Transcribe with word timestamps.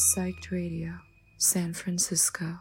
Psyched 0.00 0.50
Radio, 0.50 0.94
San 1.36 1.74
Francisco. 1.74 2.60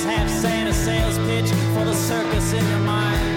Half 0.00 0.30
Santa 0.30 0.70
a 0.70 0.72
sales 0.72 1.18
pitch 1.18 1.50
for 1.74 1.84
the 1.84 1.94
circus 1.94 2.52
in 2.54 2.66
your 2.66 2.80
mind. 2.80 3.31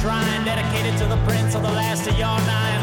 shrine 0.00 0.44
dedicated 0.44 0.96
to 0.98 1.06
the 1.06 1.16
prince 1.24 1.54
of 1.56 1.62
the 1.62 1.70
last 1.70 2.06
of 2.06 2.16
your 2.16 2.38
nine. 2.46 2.77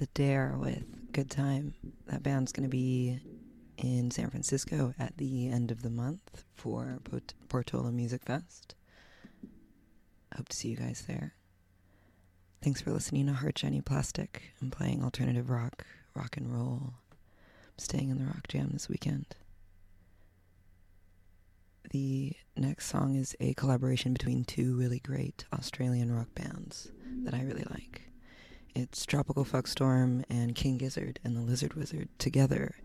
The 0.00 0.06
Dare 0.14 0.56
with 0.58 1.12
Good 1.12 1.28
Time. 1.30 1.74
That 2.06 2.22
band's 2.22 2.52
going 2.52 2.66
to 2.66 2.70
be 2.70 3.20
in 3.76 4.10
San 4.10 4.30
Francisco 4.30 4.94
at 4.98 5.18
the 5.18 5.50
end 5.50 5.70
of 5.70 5.82
the 5.82 5.90
month 5.90 6.42
for 6.54 7.00
Port- 7.04 7.34
Portola 7.50 7.92
Music 7.92 8.24
Fest. 8.24 8.74
Hope 10.34 10.48
to 10.48 10.56
see 10.56 10.68
you 10.68 10.76
guys 10.78 11.04
there. 11.06 11.34
Thanks 12.62 12.80
for 12.80 12.92
listening 12.92 13.26
to 13.26 13.34
Hard 13.34 13.58
Shiny 13.58 13.82
Plastic. 13.82 14.54
I'm 14.62 14.70
playing 14.70 15.04
alternative 15.04 15.50
rock, 15.50 15.84
rock 16.14 16.38
and 16.38 16.50
roll. 16.50 16.94
I'm 17.12 17.76
staying 17.76 18.08
in 18.08 18.18
the 18.18 18.24
rock 18.24 18.48
jam 18.48 18.70
this 18.72 18.88
weekend. 18.88 19.26
The 21.90 22.32
next 22.56 22.86
song 22.86 23.16
is 23.16 23.36
a 23.38 23.52
collaboration 23.52 24.14
between 24.14 24.44
two 24.46 24.78
really 24.78 25.00
great 25.00 25.44
Australian 25.52 26.10
rock 26.10 26.34
bands 26.34 26.90
that 27.24 27.34
I 27.34 27.42
really 27.42 27.66
like. 27.68 28.09
It's 28.74 29.04
Tropical 29.04 29.44
Fuckstorm 29.44 30.24
and 30.30 30.54
King 30.54 30.78
Gizzard 30.78 31.18
and 31.24 31.36
the 31.36 31.40
Lizard 31.40 31.74
Wizard 31.74 32.08
together 32.18 32.76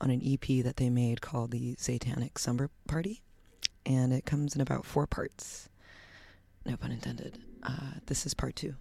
on 0.00 0.10
an 0.10 0.22
EP 0.24 0.62
that 0.64 0.76
they 0.76 0.90
made 0.90 1.20
called 1.20 1.50
the 1.50 1.74
Satanic 1.78 2.38
Slumber 2.38 2.70
Party. 2.86 3.22
And 3.84 4.12
it 4.12 4.26
comes 4.26 4.54
in 4.54 4.60
about 4.60 4.86
four 4.86 5.06
parts. 5.06 5.68
No 6.64 6.76
pun 6.76 6.92
intended. 6.92 7.38
Uh, 7.62 7.98
this 8.06 8.26
is 8.26 8.34
part 8.34 8.54
two. 8.54 8.74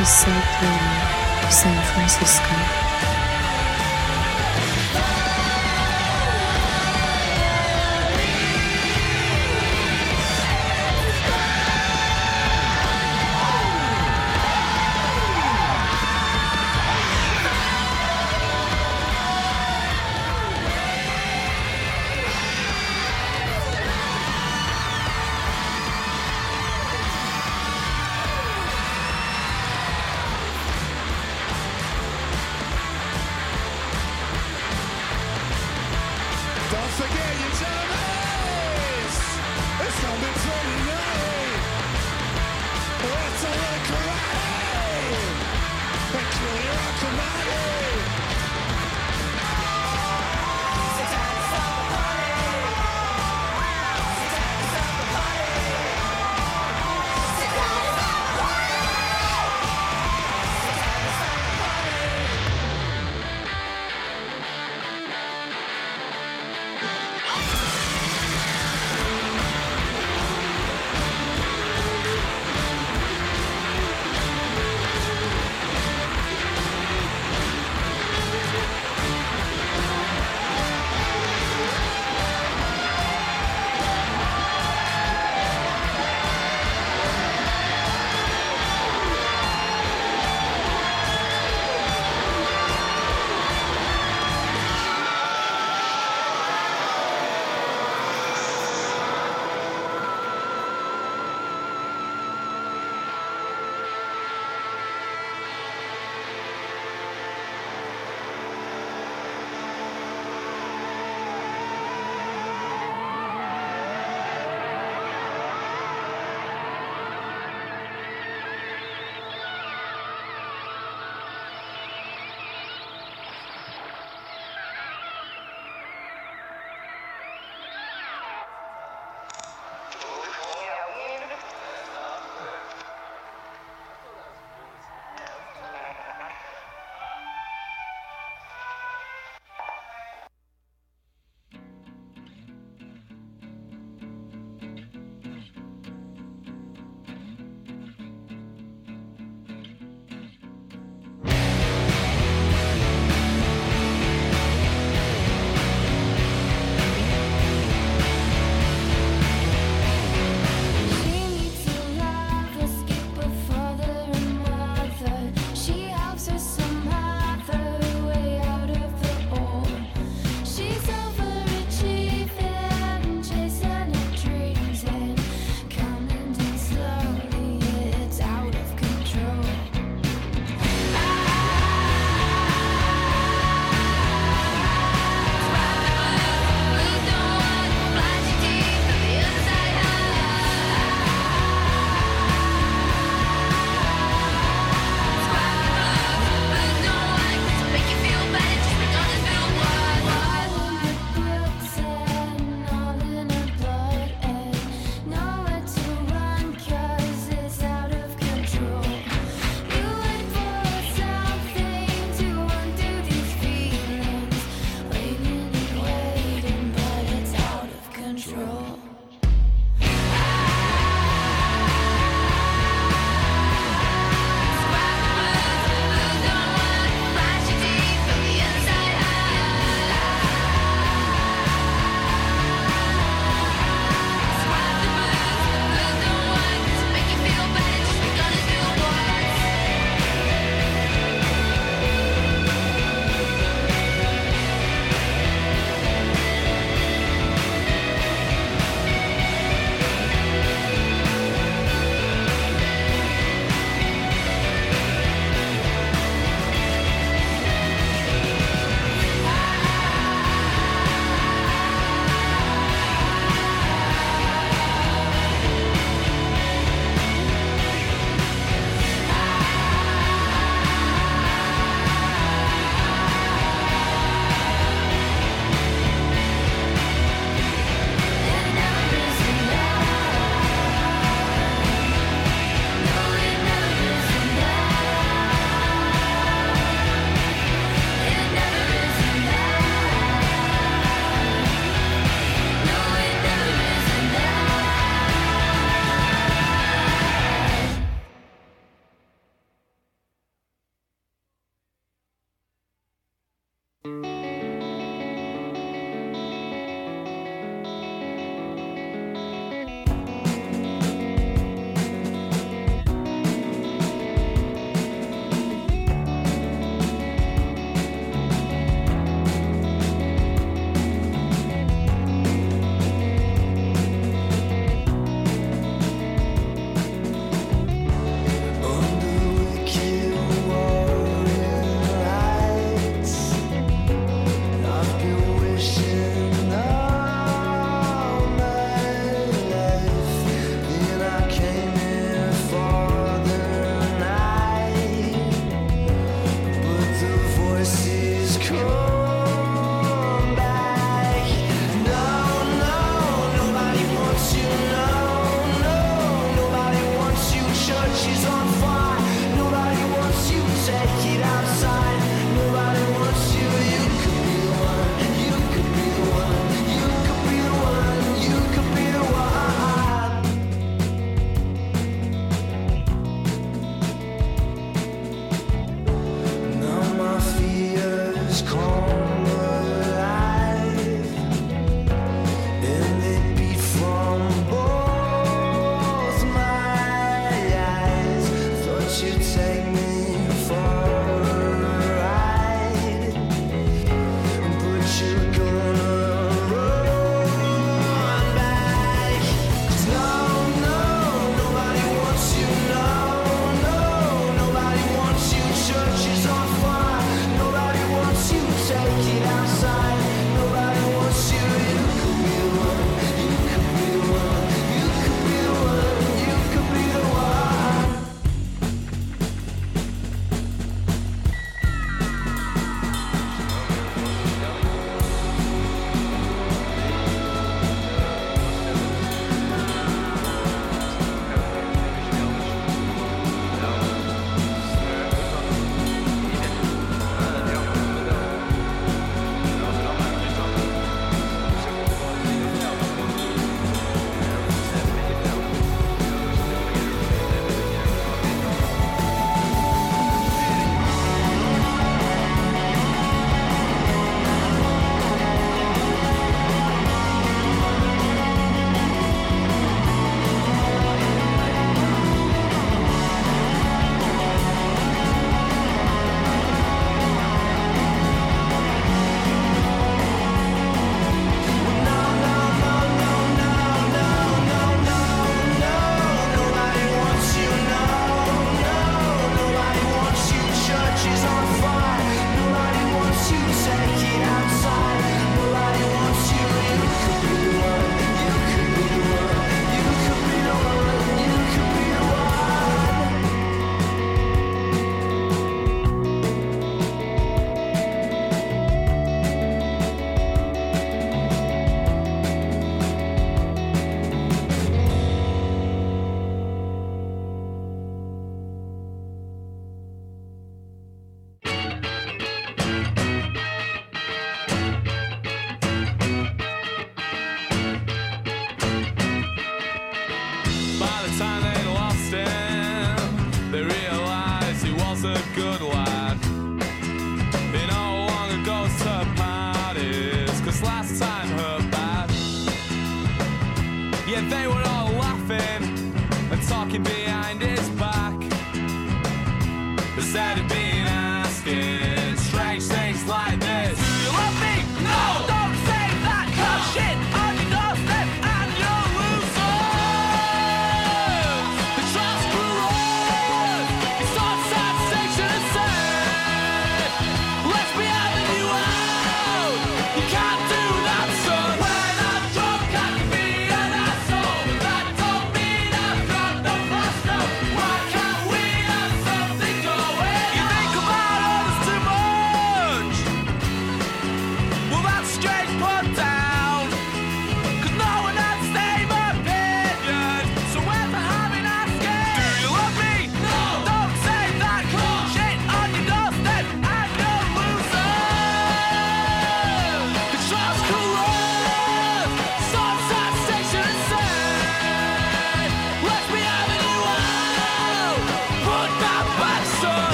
Listening 0.00 0.40
to 0.40 1.50
Psych 1.50 2.50
Radio, 2.50 2.79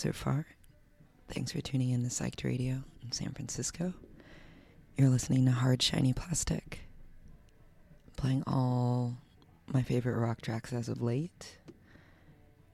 so 0.00 0.12
far. 0.12 0.46
Thanks 1.28 1.52
for 1.52 1.60
tuning 1.60 1.90
in 1.90 2.02
to 2.02 2.08
Psyched 2.08 2.42
Radio 2.42 2.82
in 3.02 3.12
San 3.12 3.32
Francisco. 3.32 3.92
You're 4.96 5.10
listening 5.10 5.44
to 5.44 5.52
Hard 5.52 5.82
Shiny 5.82 6.14
Plastic. 6.14 6.80
Playing 8.16 8.42
all 8.46 9.18
my 9.66 9.82
favorite 9.82 10.16
rock 10.16 10.40
tracks 10.40 10.72
as 10.72 10.88
of 10.88 11.02
late. 11.02 11.58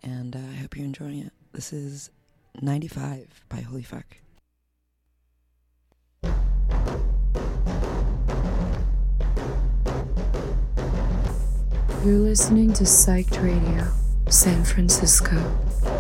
And 0.05 0.37
uh, 0.37 0.39
I 0.39 0.55
hope 0.55 0.77
you're 0.77 0.87
enjoying 0.87 1.19
it. 1.19 1.33
This 1.53 1.73
is 1.73 2.11
95 2.63 3.45
by 3.49 3.61
Holy 3.61 3.83
Fuck. 3.83 4.19
You're 12.05 12.21
listening 12.21 12.73
to 12.75 12.85
Psyched 12.85 13.43
Radio, 13.43 13.91
San 14.31 14.65
Francisco. 14.65 15.96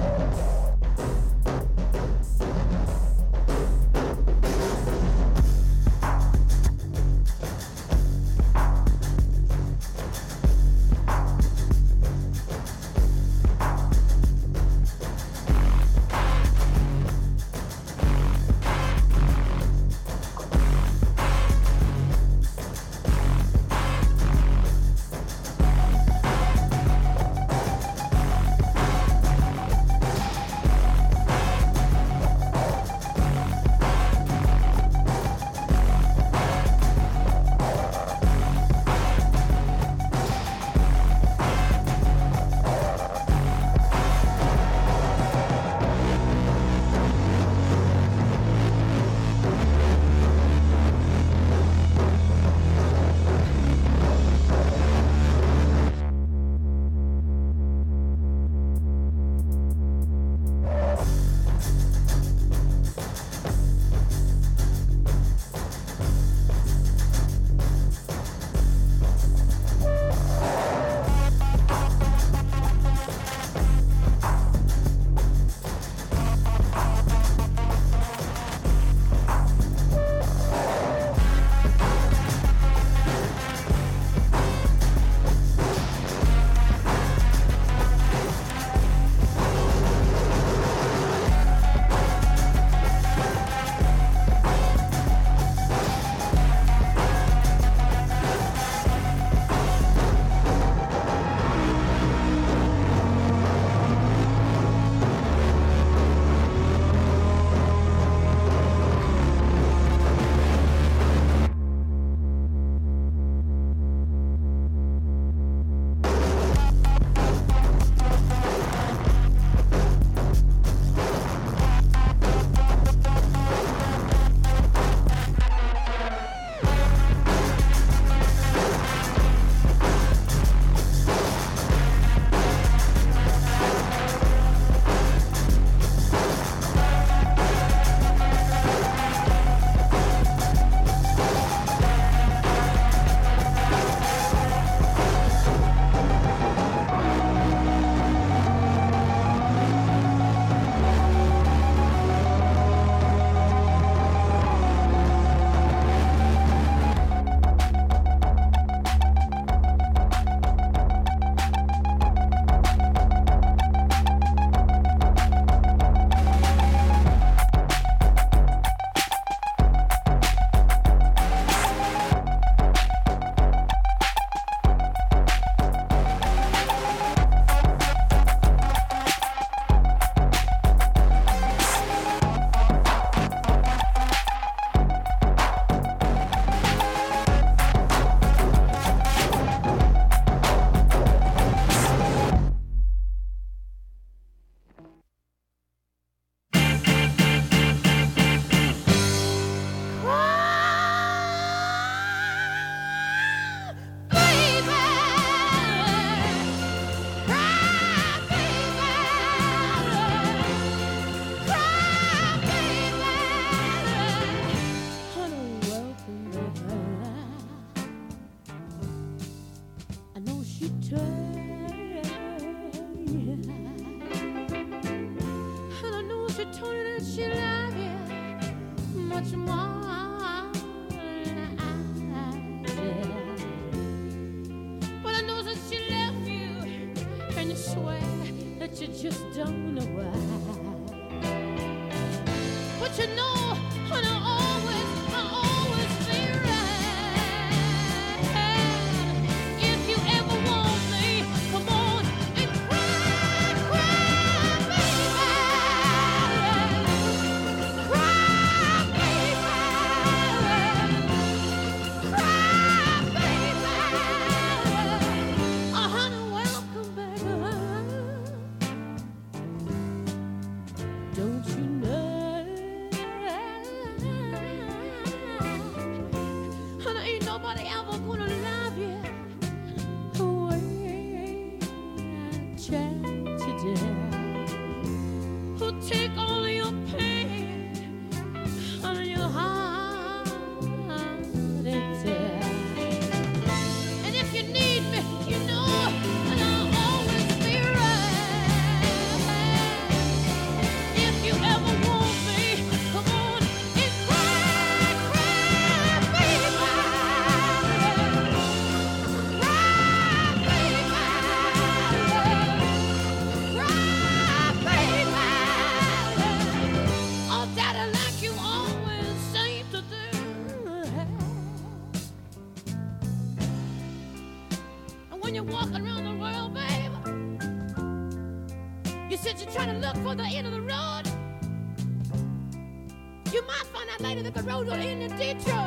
Stitcher! 335.17 335.66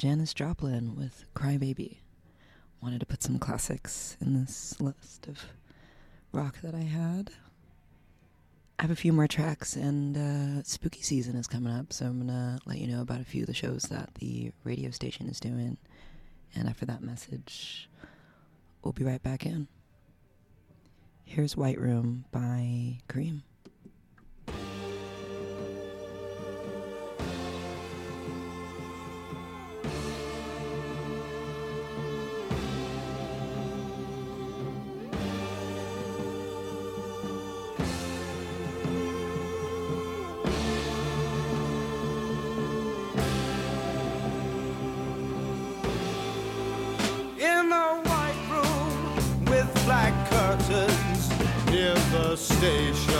Janis 0.00 0.32
Joplin 0.32 0.96
with 0.96 1.26
Cry 1.34 1.58
Baby. 1.58 2.00
Wanted 2.80 3.00
to 3.00 3.06
put 3.06 3.22
some 3.22 3.38
classics 3.38 4.16
in 4.18 4.32
this 4.32 4.80
list 4.80 5.26
of 5.28 5.38
rock 6.32 6.62
that 6.62 6.74
I 6.74 6.84
had. 6.84 7.32
I 8.78 8.82
have 8.84 8.90
a 8.90 8.96
few 8.96 9.12
more 9.12 9.28
tracks, 9.28 9.76
and 9.76 10.16
uh, 10.16 10.62
spooky 10.62 11.02
season 11.02 11.36
is 11.36 11.46
coming 11.46 11.70
up, 11.70 11.92
so 11.92 12.06
I'm 12.06 12.18
gonna 12.18 12.58
let 12.64 12.78
you 12.78 12.86
know 12.86 13.02
about 13.02 13.20
a 13.20 13.24
few 13.24 13.42
of 13.42 13.46
the 13.46 13.52
shows 13.52 13.82
that 13.90 14.14
the 14.14 14.52
radio 14.64 14.90
station 14.90 15.28
is 15.28 15.38
doing. 15.38 15.76
And 16.54 16.66
after 16.66 16.86
that 16.86 17.02
message, 17.02 17.90
we'll 18.82 18.94
be 18.94 19.04
right 19.04 19.22
back 19.22 19.44
in. 19.44 19.68
Here's 21.24 21.58
White 21.58 21.78
Room 21.78 22.24
by 22.32 23.00
Cream. 23.06 23.42
station. 52.60 53.19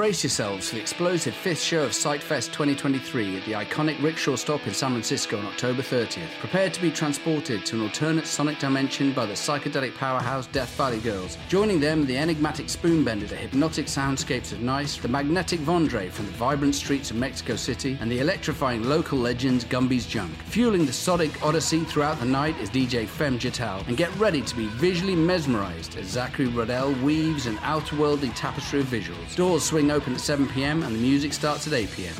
Brace 0.00 0.24
yourselves 0.24 0.70
for 0.70 0.76
the 0.76 0.80
explosive 0.80 1.34
fifth 1.34 1.60
show 1.60 1.82
of 1.82 1.90
Sightfest 1.90 2.52
2023 2.52 3.36
at 3.36 3.44
the 3.44 3.52
iconic 3.52 4.02
rickshaw 4.02 4.34
stop 4.34 4.66
in 4.66 4.72
San 4.72 4.92
Francisco 4.92 5.36
on 5.36 5.44
October 5.44 5.82
30th. 5.82 6.30
Prepare 6.38 6.70
to 6.70 6.80
be 6.80 6.90
transported 6.90 7.66
to 7.66 7.76
an 7.76 7.82
alternate 7.82 8.26
sonic 8.26 8.58
dimension 8.58 9.12
by 9.12 9.26
the 9.26 9.34
psychedelic 9.34 9.94
powerhouse 9.96 10.46
Death 10.46 10.74
Valley 10.76 11.00
Girls. 11.00 11.36
Joining 11.50 11.80
them, 11.80 12.06
the 12.06 12.16
enigmatic 12.16 12.68
Spoonbender, 12.68 13.28
the 13.28 13.36
hypnotic 13.36 13.88
soundscapes 13.88 14.52
of 14.52 14.62
Nice, 14.62 14.96
the 14.96 15.06
magnetic 15.06 15.60
Vondre 15.60 16.10
from 16.10 16.24
the 16.24 16.32
vibrant 16.32 16.74
streets 16.74 17.10
of 17.10 17.18
Mexico 17.18 17.54
City, 17.54 17.98
and 18.00 18.10
the 18.10 18.20
electrifying 18.20 18.84
local 18.84 19.18
legends 19.18 19.64
Gumby's 19.64 20.06
Junk. 20.06 20.32
Fueling 20.44 20.86
the 20.86 20.94
sonic 20.94 21.44
odyssey 21.44 21.84
throughout 21.84 22.18
the 22.20 22.24
night 22.24 22.58
is 22.58 22.70
DJ 22.70 23.06
Fem 23.06 23.38
Jital, 23.38 23.86
and 23.86 23.98
get 23.98 24.16
ready 24.16 24.40
to 24.40 24.56
be 24.56 24.68
visually 24.68 25.14
mesmerized 25.14 25.98
as 25.98 26.06
Zachary 26.06 26.48
Rodell 26.48 26.98
weaves 27.02 27.44
an 27.44 27.58
outerworldly 27.58 28.34
tapestry 28.34 28.80
of 28.80 28.86
visuals. 28.86 29.36
Doors 29.36 29.62
swing 29.62 29.89
open 29.90 30.14
at 30.14 30.20
7 30.20 30.46
pm 30.48 30.82
and 30.82 30.94
the 30.94 31.00
music 31.00 31.32
starts 31.32 31.66
at 31.66 31.72
8 31.72 31.90
pm. 31.90 32.14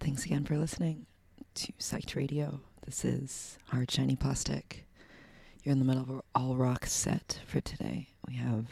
Thanks 0.00 0.24
again 0.24 0.44
for 0.44 0.56
listening 0.56 1.06
to 1.54 1.72
Psyched 1.74 2.14
Radio. 2.14 2.60
This 2.84 3.04
is 3.04 3.58
Hard 3.68 3.90
Shiny 3.90 4.16
Plastic. 4.16 4.86
You're 5.62 5.72
in 5.72 5.78
the 5.78 5.84
middle 5.84 6.02
of 6.02 6.10
an 6.10 6.20
all 6.34 6.56
rock 6.56 6.86
set 6.86 7.40
for 7.46 7.60
today. 7.60 8.08
We 8.28 8.34
have 8.34 8.66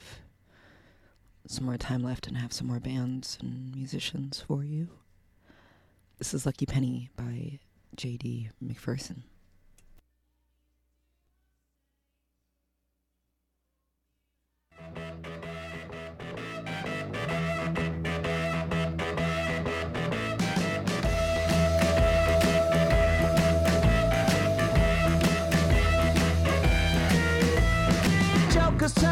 some 1.46 1.64
more 1.64 1.78
time 1.78 2.02
left 2.02 2.26
and 2.26 2.36
have 2.36 2.52
some 2.52 2.66
more 2.66 2.80
bands 2.80 3.38
and 3.40 3.74
musicians 3.74 4.44
for 4.46 4.62
you. 4.64 4.88
This 6.18 6.34
is 6.34 6.46
Lucky 6.46 6.66
Penny 6.66 7.10
by 7.16 7.58
JD 7.96 8.50
McPherson. 8.62 9.22
Jokers 14.94 15.22
turn 15.22 15.31
king 28.90 29.11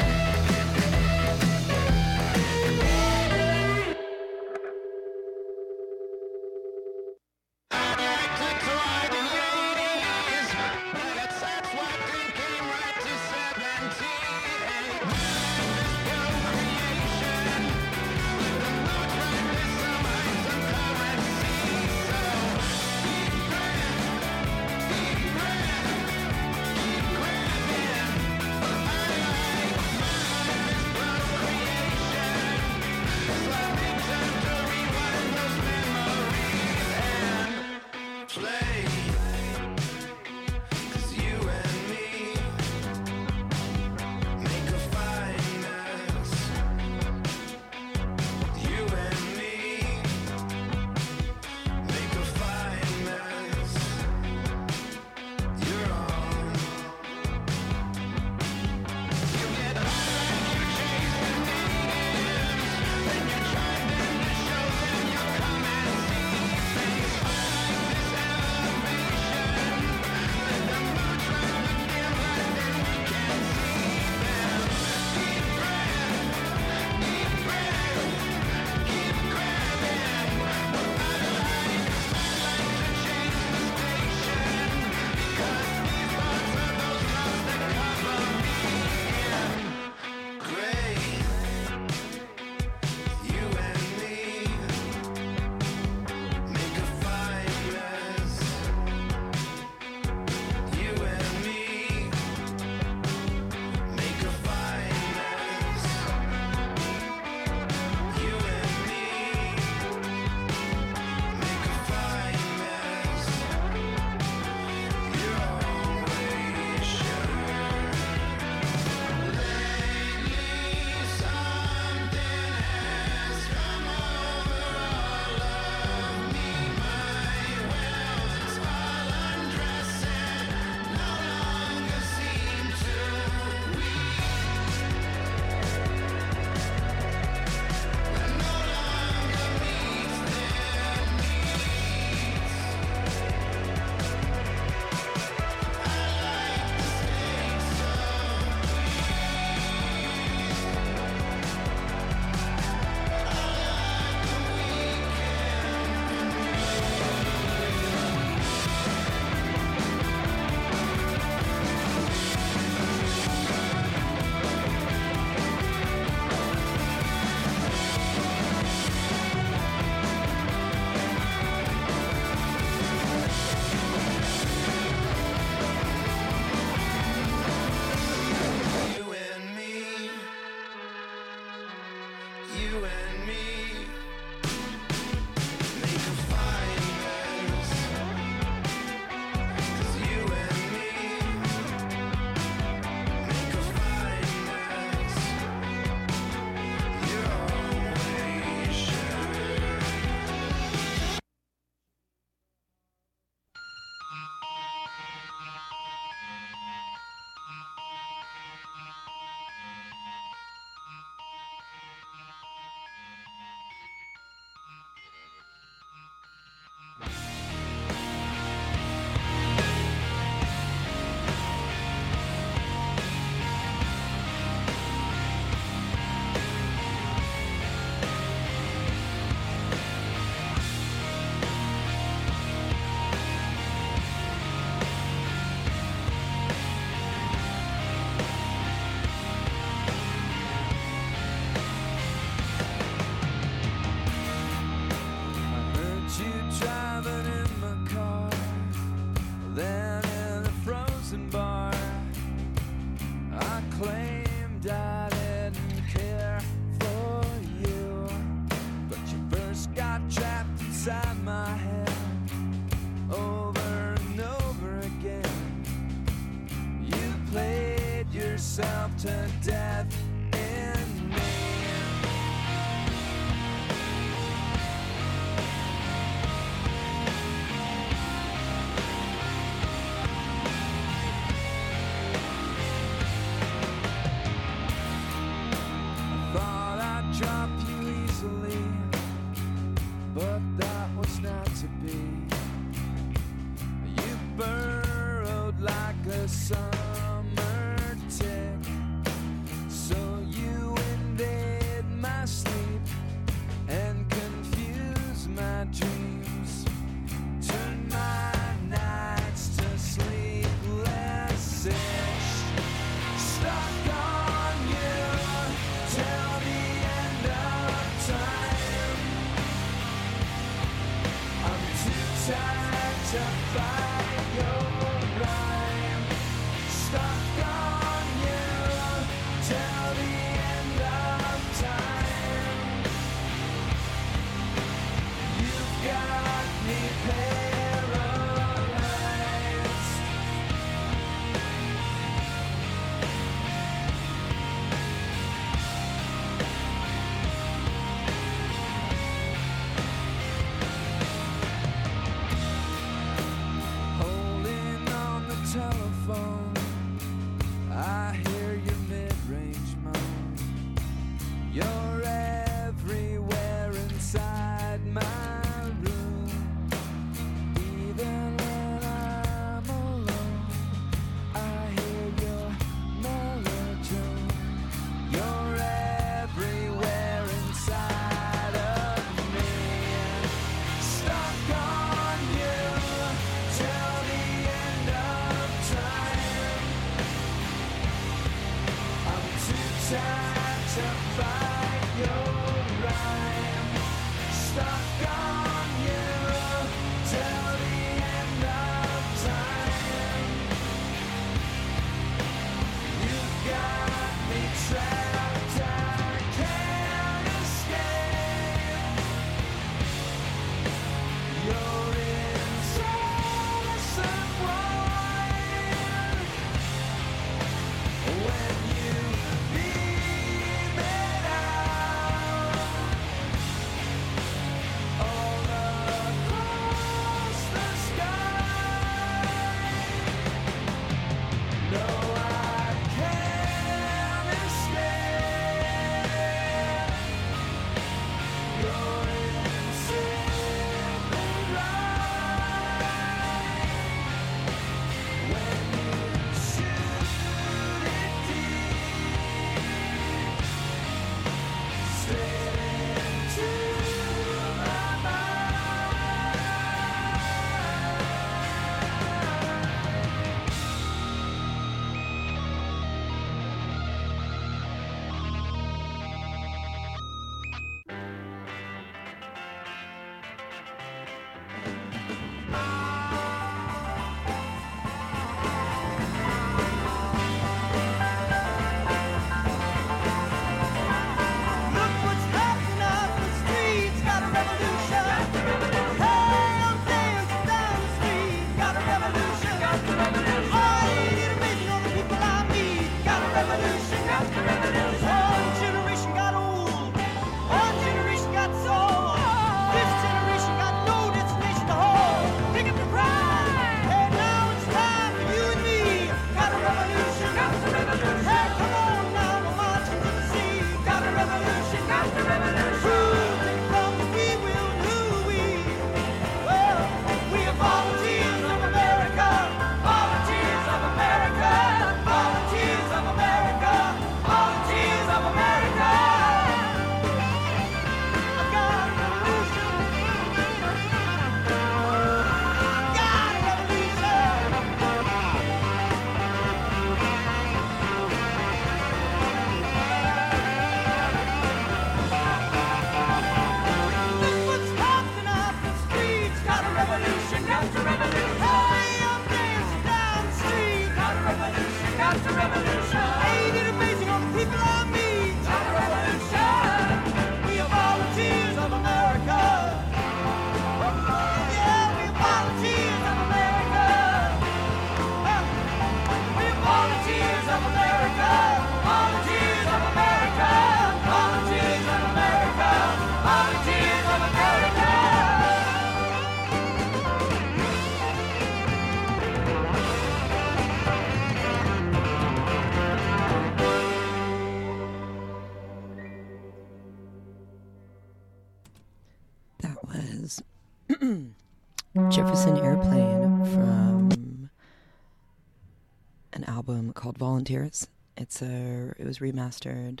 Volunteers. 597.50 597.88
It's 598.16 598.42
a 598.42 598.94
it 598.96 599.04
was 599.04 599.18
remastered, 599.18 600.00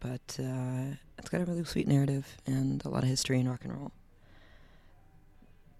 but 0.00 0.36
uh, 0.40 0.96
it's 1.16 1.28
got 1.28 1.40
a 1.40 1.44
really 1.44 1.62
sweet 1.62 1.86
narrative 1.86 2.36
and 2.44 2.84
a 2.84 2.88
lot 2.88 3.04
of 3.04 3.08
history 3.08 3.38
in 3.38 3.48
rock 3.48 3.64
and 3.64 3.72
roll. 3.72 3.92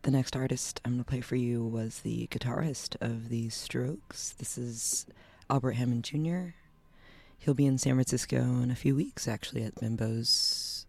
The 0.03 0.12
next 0.12 0.37
artist 0.37 0.81
I'm 0.85 0.93
going 0.93 1.05
to 1.05 1.11
play 1.11 1.21
for 1.21 1.35
you 1.35 1.64
was 1.64 2.01
the 2.01 2.29
guitarist 2.29 2.95
of 3.01 3.31
the 3.31 3.49
Strokes. 3.49 4.31
This 4.39 4.57
is 4.57 5.07
Albert 5.51 5.73
Hammond 5.73 6.05
Jr. 6.05 6.51
He'll 7.37 7.55
be 7.55 7.66
in 7.66 7.79
San 7.79 7.95
Francisco 7.95 8.37
in 8.37 8.71
a 8.71 8.77
few 8.77 8.95
weeks, 8.95 9.27
actually, 9.27 9.64
at 9.64 9.75
Bimbo's 9.75 10.87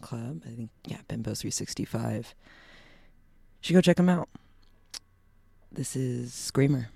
Club. 0.00 0.42
I 0.46 0.50
think, 0.50 0.70
yeah, 0.86 0.98
Bimbo's 1.08 1.40
365. 1.40 2.36
You 2.36 3.66
should 3.66 3.74
go 3.74 3.80
check 3.80 3.98
him 3.98 4.08
out. 4.08 4.28
This 5.72 5.96
is 5.96 6.32
Screamer. 6.32 6.90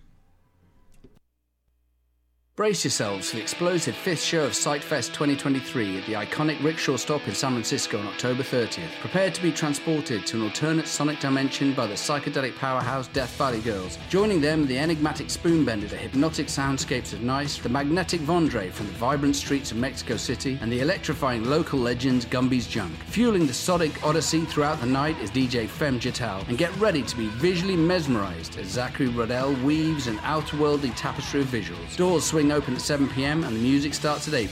Brace 2.57 2.85
yourselves 2.85 3.29
for 3.29 3.37
the 3.37 3.43
explosive 3.43 3.95
fifth 3.95 4.23
show 4.23 4.47
of 4.47 4.53
Sightfest 4.53 5.13
2023 5.13 5.99
at 5.99 6.07
the 6.07 6.15
iconic 6.15 6.63
rickshaw 6.65 6.97
stop 6.97 7.29
in 7.29 7.35
San 7.35 7.53
Francisco 7.53 7.99
on 7.99 8.07
October 8.07 8.43
30th. 8.43 8.99
Prepare 8.99 9.31
to 9.31 9.43
be 9.43 9.53
transported 9.53 10.27
to 10.27 10.39
an 10.39 10.45
alternate 10.45 10.89
sonic 10.89 11.21
dimension 11.21 11.75
by 11.75 11.87
the 11.87 11.93
psychedelic 11.93 12.57
powerhouse 12.57 13.09
Death 13.09 13.37
Valley 13.37 13.61
Girls. 13.61 13.99
Joining 14.09 14.41
them 14.41 14.67
the 14.67 14.79
enigmatic 14.79 15.27
Spoonbender, 15.27 15.91
the 15.91 15.99
hypnotic 15.99 16.47
soundscapes 16.47 17.13
of 17.13 17.21
Nice, 17.21 17.59
the 17.59 17.69
magnetic 17.69 18.23
Vondre 18.23 18.73
from 18.73 18.87
the 18.87 18.93
vibrant 18.95 19.37
streets 19.37 19.71
of 19.71 19.77
Mexico 19.77 20.17
City, 20.17 20.59
and 20.63 20.73
the 20.73 20.81
electrifying 20.81 21.45
local 21.45 21.79
legend 21.79 22.27
Gumby's 22.31 22.67
Junk. 22.67 22.95
Fueling 23.09 23.47
the 23.47 23.53
sonic 23.53 24.03
odyssey 24.03 24.47
throughout 24.47 24.81
the 24.81 24.87
night 24.87 25.19
is 25.21 25.31
DJ 25.31 25.69
Fem 25.69 26.01
Jatal, 26.01 26.49
and 26.49 26.57
get 26.57 26.75
ready 26.79 27.03
to 27.03 27.17
be 27.19 27.27
visually 27.33 27.77
mesmerized 27.77 28.57
as 28.59 28.69
Zachary 28.69 29.09
Rodell 29.09 29.63
weaves 29.63 30.07
an 30.07 30.17
outerworldly 30.21 30.97
tapestry 30.97 31.43
of 31.43 31.49
visuals. 31.49 31.95
Doors 31.99 32.25
swing 32.25 32.46
open 32.53 32.75
at 32.75 32.81
7 32.81 33.09
pm 33.09 33.45
and 33.45 33.57
the 33.57 33.61
music 33.61 33.95
starts 33.95 34.29
at 34.29 34.35
8 34.35 34.51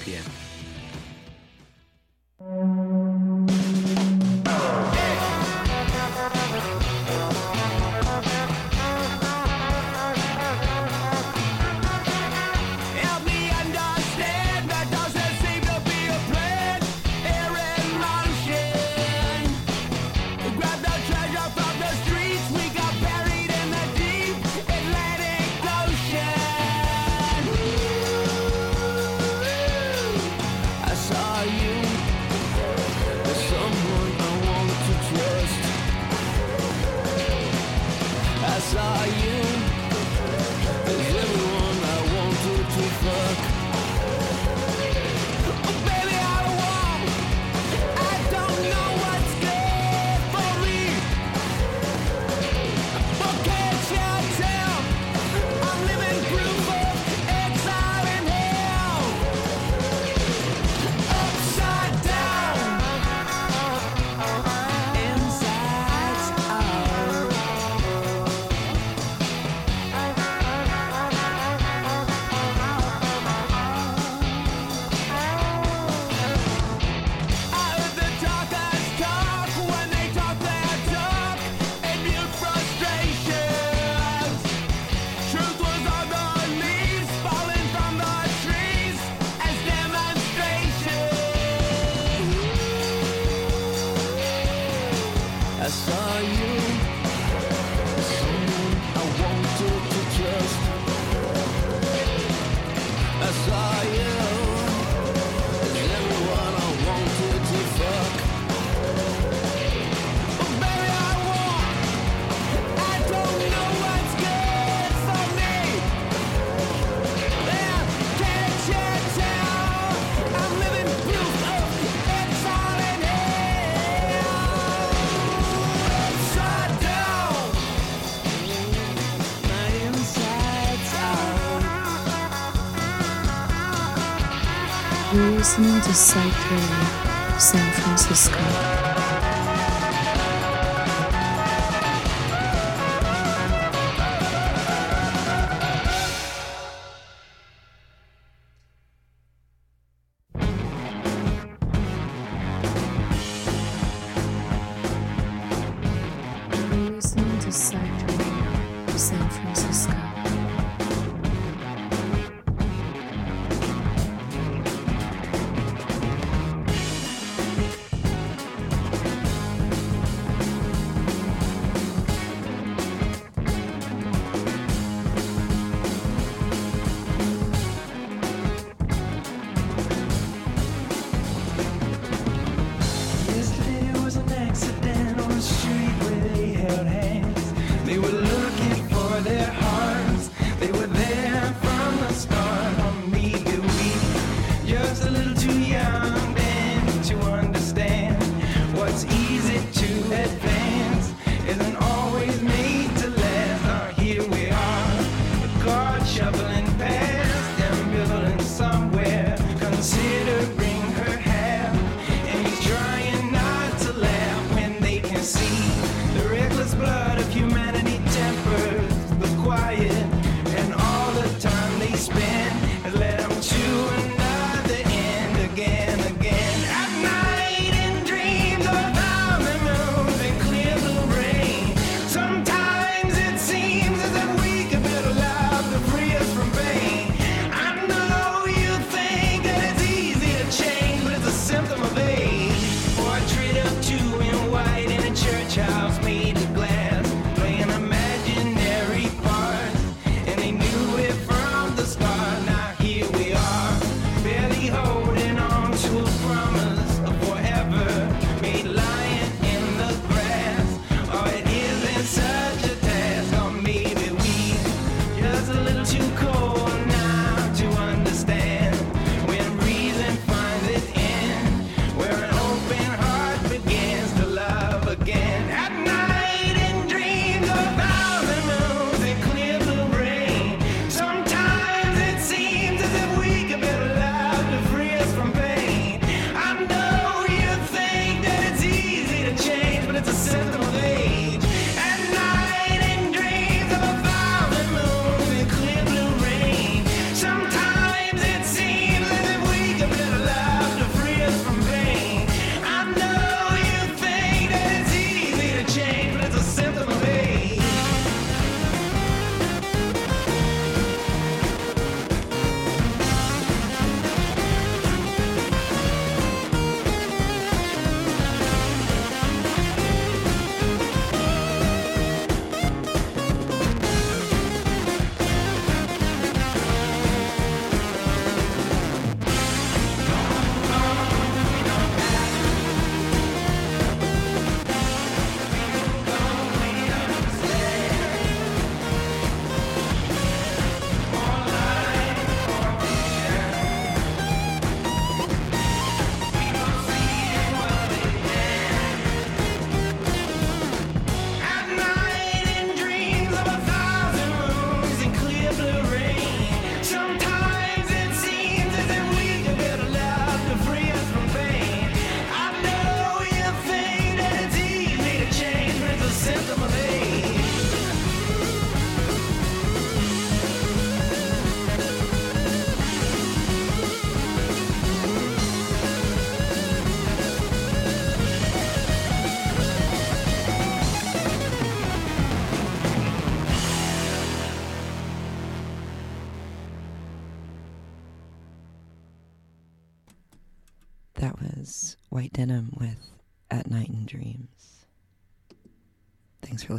listening 135.44 135.78
to 135.82 135.92
Psych 135.92 136.50
Radio, 136.50 137.38
San 137.38 137.70
Francisco. 137.74 138.83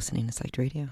listening 0.05 0.27
to 0.27 0.33
Psyched 0.33 0.59
Radio. 0.59 0.89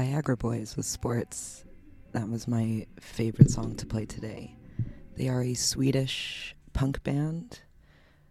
Viagra 0.00 0.38
Boys 0.38 0.78
with 0.78 0.86
Sports. 0.86 1.66
That 2.12 2.26
was 2.26 2.48
my 2.48 2.86
favorite 2.98 3.50
song 3.50 3.76
to 3.76 3.84
play 3.84 4.06
today. 4.06 4.56
They 5.14 5.28
are 5.28 5.42
a 5.42 5.52
Swedish 5.52 6.56
punk 6.72 7.02
band. 7.02 7.60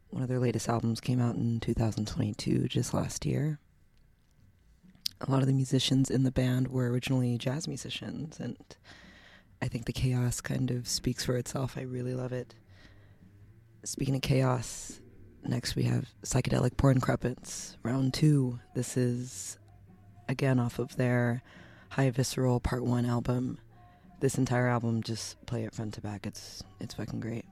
One 0.10 0.24
of 0.24 0.30
their 0.30 0.40
latest 0.40 0.68
albums 0.68 1.00
came 1.00 1.22
out 1.22 1.36
in 1.36 1.60
2022, 1.60 2.68
just 2.70 2.96
last 2.96 3.24
year. 3.24 3.60
A 5.22 5.30
lot 5.30 5.42
of 5.42 5.48
the 5.48 5.54
musicians 5.54 6.10
in 6.10 6.24
the 6.24 6.32
band 6.32 6.70
were 6.70 6.90
originally 6.90 7.38
jazz 7.38 7.68
musicians, 7.68 8.40
and 8.40 8.58
I 9.62 9.68
think 9.68 9.86
the 9.86 9.94
chaos 9.94 10.42
kind 10.42 10.72
of 10.72 10.88
speaks 10.88 11.24
for 11.24 11.38
itself. 11.38 11.76
I 11.78 11.82
really 11.82 12.16
love 12.16 12.34
it. 12.34 12.56
Speaking 13.84 14.16
of 14.16 14.24
chaos, 14.24 15.00
next 15.44 15.76
we 15.76 15.84
have 15.84 16.10
Psychedelic 16.24 16.78
Porn 16.78 17.00
Crumpets, 17.00 17.78
round 17.84 18.16
two. 18.16 18.60
This 18.74 18.98
is 18.98 19.60
again 20.28 20.60
off 20.60 20.80
of 20.80 20.96
their 20.96 21.44
High 21.90 22.12
Visceral 22.12 22.60
Part 22.60 22.84
One 22.86 23.06
album. 23.06 23.58
This 24.20 24.38
entire 24.38 24.68
album, 24.68 25.02
just 25.02 25.44
play 25.46 25.64
it 25.64 25.74
front 25.74 25.96
to 25.96 26.02
back. 26.02 26.26
It's 26.26 26.64
it's 26.80 26.94
fucking 26.94 27.20
great. 27.20 27.46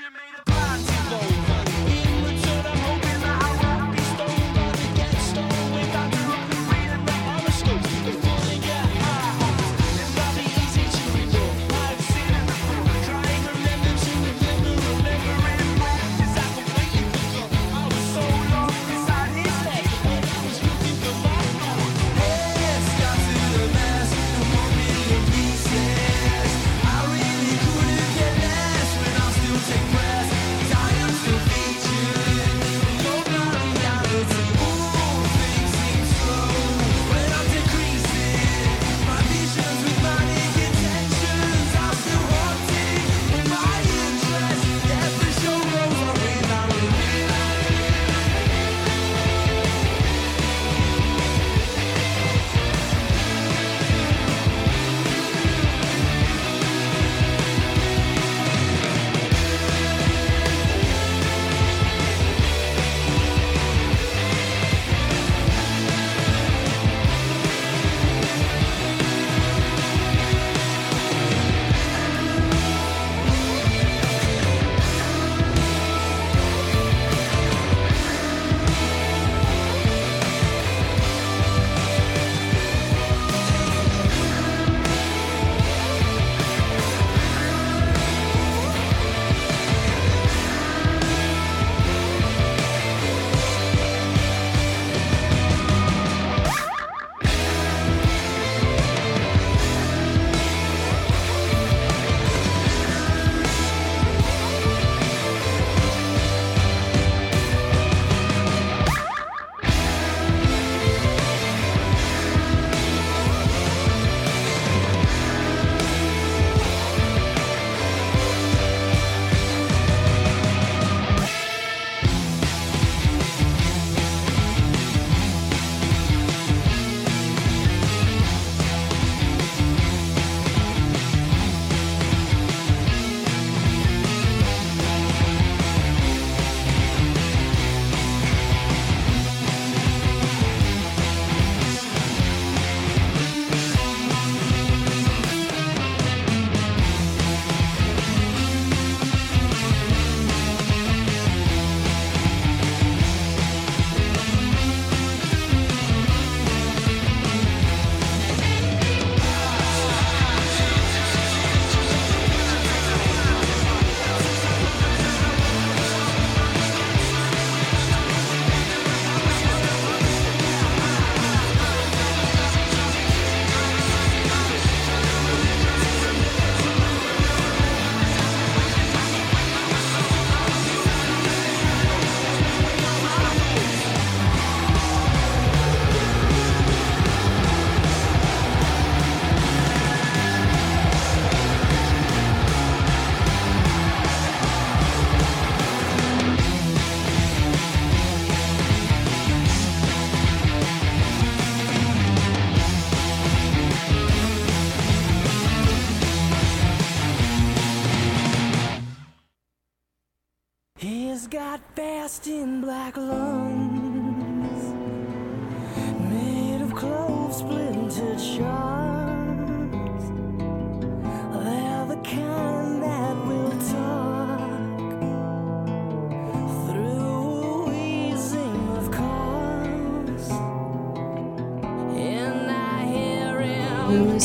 you 0.00 0.06
made 0.12 0.39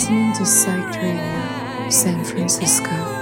listening 0.06 0.34
to 0.34 0.45
Psych 0.45 1.02
Radio, 1.02 1.90
San 1.90 2.23
Francisco. 2.23 3.15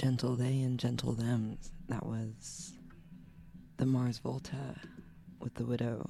Gentle 0.00 0.34
They 0.34 0.62
and 0.62 0.80
Gentle 0.80 1.12
Thems. 1.12 1.72
That 1.90 2.06
was 2.06 2.72
the 3.76 3.84
Mars 3.84 4.16
Volta 4.16 4.80
with 5.40 5.52
the 5.56 5.66
Widow. 5.66 6.08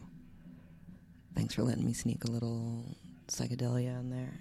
Thanks 1.34 1.54
for 1.54 1.64
letting 1.64 1.84
me 1.84 1.92
sneak 1.92 2.22
a 2.22 2.30
little 2.30 2.84
psychedelia 3.26 3.98
in 3.98 4.10
there. 4.10 4.38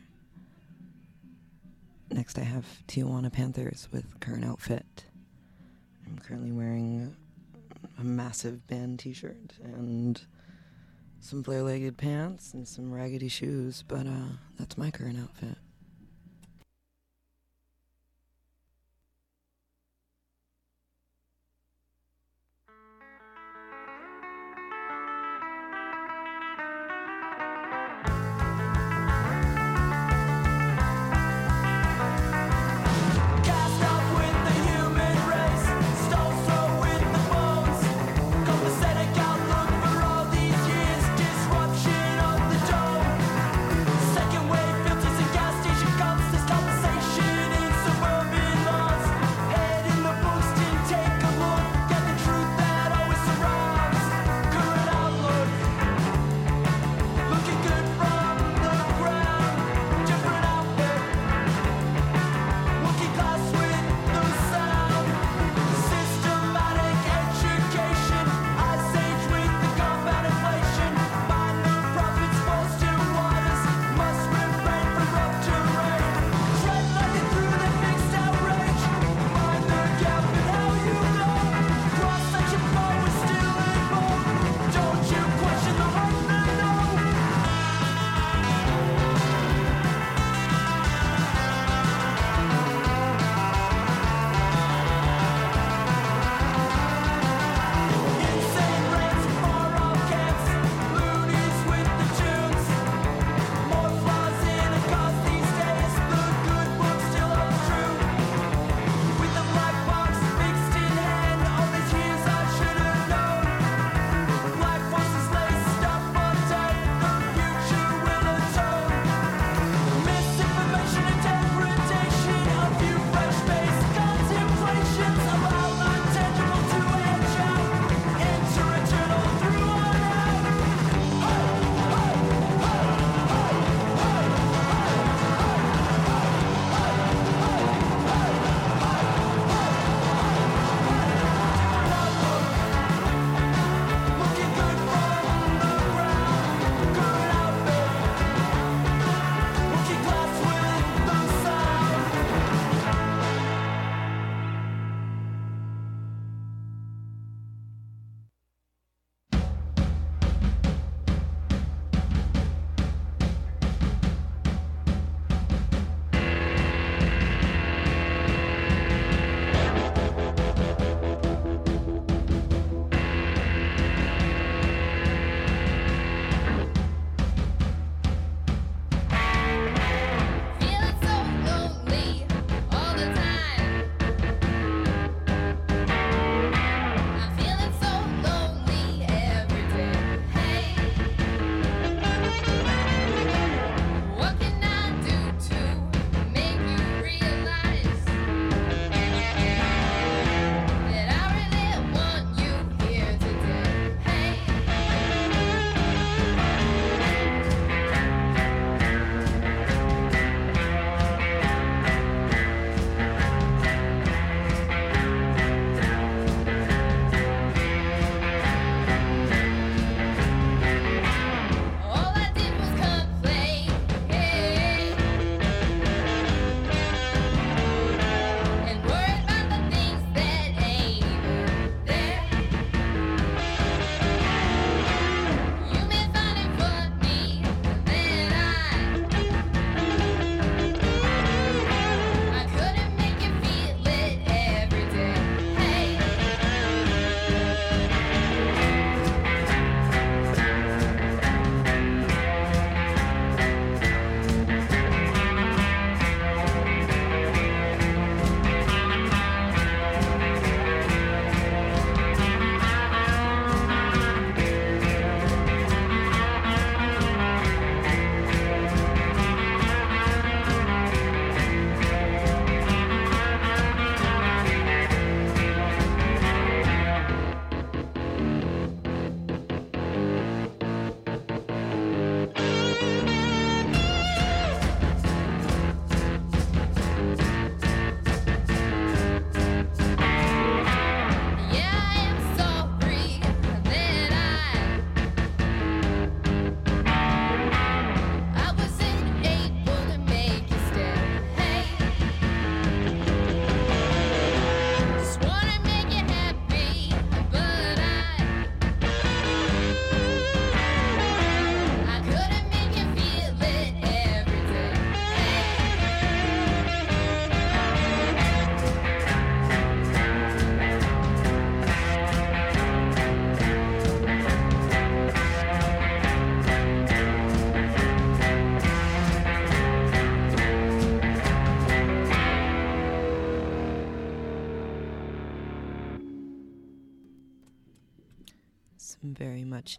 Next, 2.11 2.37
I 2.37 2.43
have 2.43 2.63
Tijuana 2.87 3.33
Panthers 3.33 3.87
with 3.91 4.19
Current 4.19 4.45
Outfit. 4.45 5.05
I'm 6.05 6.19
currently 6.19 6.51
wearing 6.51 7.15
a 7.97 8.03
massive 8.03 8.67
band 8.67 8.99
t 8.99 9.13
shirt 9.13 9.53
and 9.63 10.21
some 11.21 11.43
flare 11.43 11.63
legged 11.63 11.97
pants 11.97 12.53
and 12.53 12.67
some 12.67 12.93
raggedy 12.93 13.29
shoes, 13.29 13.83
but 13.87 14.05
uh, 14.05 14.29
that's 14.59 14.77
my 14.77 14.91
current 14.91 15.17
outfit. 15.19 15.57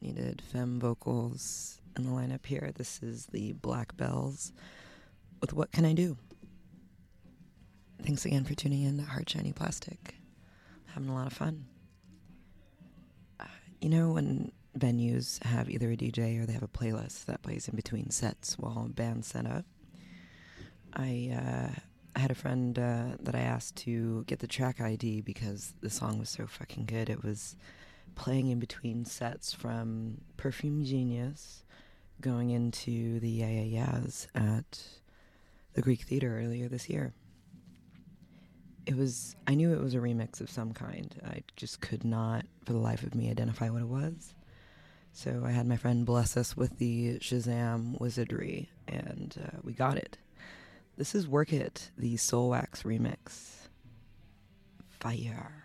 Much 0.00 0.14
needed 0.14 0.42
femme 0.52 0.78
vocals 0.78 1.80
in 1.96 2.04
the 2.04 2.10
lineup 2.10 2.46
here. 2.46 2.70
This 2.74 3.02
is 3.02 3.26
the 3.26 3.52
Black 3.52 3.96
Belles 3.96 4.52
with 5.40 5.52
What 5.52 5.72
Can 5.72 5.84
I 5.84 5.92
Do? 5.92 6.16
Thanks 8.02 8.24
again 8.24 8.44
for 8.44 8.54
tuning 8.54 8.82
in 8.82 8.98
to 8.98 9.04
Hard 9.04 9.28
Shiny 9.28 9.52
Plastic. 9.52 10.14
Having 10.94 11.10
a 11.10 11.14
lot 11.14 11.26
of 11.26 11.32
fun. 11.32 11.66
Uh, 13.38 13.44
you 13.80 13.88
know, 13.88 14.12
when 14.12 14.52
venues 14.78 15.42
have 15.44 15.68
either 15.68 15.90
a 15.90 15.96
DJ 15.96 16.40
or 16.40 16.46
they 16.46 16.52
have 16.52 16.62
a 16.62 16.68
playlist 16.68 17.26
that 17.26 17.42
plays 17.42 17.68
in 17.68 17.76
between 17.76 18.10
sets 18.10 18.58
while 18.58 18.88
bands 18.88 19.28
set 19.28 19.46
up, 19.46 19.64
I, 20.94 21.30
uh, 21.34 21.80
I 22.16 22.18
had 22.18 22.30
a 22.30 22.36
friend 22.36 22.78
uh, 22.78 23.16
that 23.20 23.34
I 23.34 23.40
asked 23.40 23.76
to 23.76 24.24
get 24.24 24.38
the 24.38 24.46
track 24.46 24.80
ID 24.80 25.20
because 25.20 25.74
the 25.80 25.90
song 25.90 26.18
was 26.18 26.30
so 26.30 26.46
fucking 26.46 26.86
good. 26.86 27.10
It 27.10 27.22
was 27.22 27.56
playing 28.14 28.48
in 28.48 28.58
between 28.58 29.04
sets 29.04 29.52
from 29.52 30.20
Perfume 30.36 30.84
Genius 30.84 31.64
going 32.20 32.50
into 32.50 33.18
the 33.20 33.30
Yeah 33.30 33.48
Yeah 33.48 33.84
Yeahs 33.84 34.28
at 34.34 34.82
the 35.74 35.82
Greek 35.82 36.02
Theater 36.02 36.38
earlier 36.38 36.68
this 36.68 36.88
year. 36.88 37.12
It 38.86 38.96
was, 38.96 39.36
I 39.46 39.54
knew 39.54 39.72
it 39.72 39.80
was 39.80 39.94
a 39.94 39.98
remix 39.98 40.40
of 40.40 40.50
some 40.50 40.72
kind. 40.72 41.14
I 41.24 41.42
just 41.56 41.80
could 41.80 42.04
not, 42.04 42.44
for 42.64 42.72
the 42.72 42.78
life 42.78 43.02
of 43.02 43.14
me, 43.14 43.30
identify 43.30 43.68
what 43.70 43.82
it 43.82 43.88
was. 43.88 44.34
So 45.12 45.42
I 45.44 45.50
had 45.50 45.66
my 45.66 45.76
friend 45.76 46.06
bless 46.06 46.36
us 46.36 46.56
with 46.56 46.78
the 46.78 47.18
Shazam 47.18 48.00
wizardry, 48.00 48.70
and 48.88 49.36
uh, 49.44 49.58
we 49.62 49.72
got 49.72 49.96
it. 49.96 50.18
This 50.96 51.14
is 51.14 51.28
Work 51.28 51.52
It, 51.52 51.90
the 51.96 52.14
Soulwax 52.16 52.82
remix. 52.82 53.68
Fire. 54.88 55.64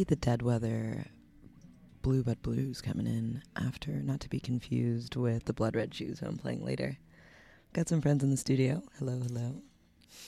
be 0.00 0.04
the 0.04 0.16
dead 0.16 0.40
weather 0.40 1.04
Blue 2.00 2.22
but 2.22 2.40
Blues 2.40 2.80
coming 2.80 3.06
in 3.06 3.42
after, 3.54 3.90
not 3.90 4.20
to 4.20 4.30
be 4.30 4.40
confused 4.40 5.14
with 5.14 5.44
the 5.44 5.52
Blood 5.52 5.76
Red 5.76 5.92
Shoes, 5.92 6.22
I'm 6.22 6.38
playing 6.38 6.64
later. 6.64 6.96
Got 7.74 7.90
some 7.90 8.00
friends 8.00 8.24
in 8.24 8.30
the 8.30 8.38
studio. 8.38 8.82
Hello, 8.98 9.20
hello. 9.20 9.56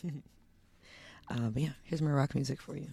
uh, 1.30 1.48
but 1.48 1.62
yeah, 1.62 1.70
here's 1.84 2.02
more 2.02 2.12
rock 2.12 2.34
music 2.34 2.60
for 2.60 2.76
you. 2.76 2.88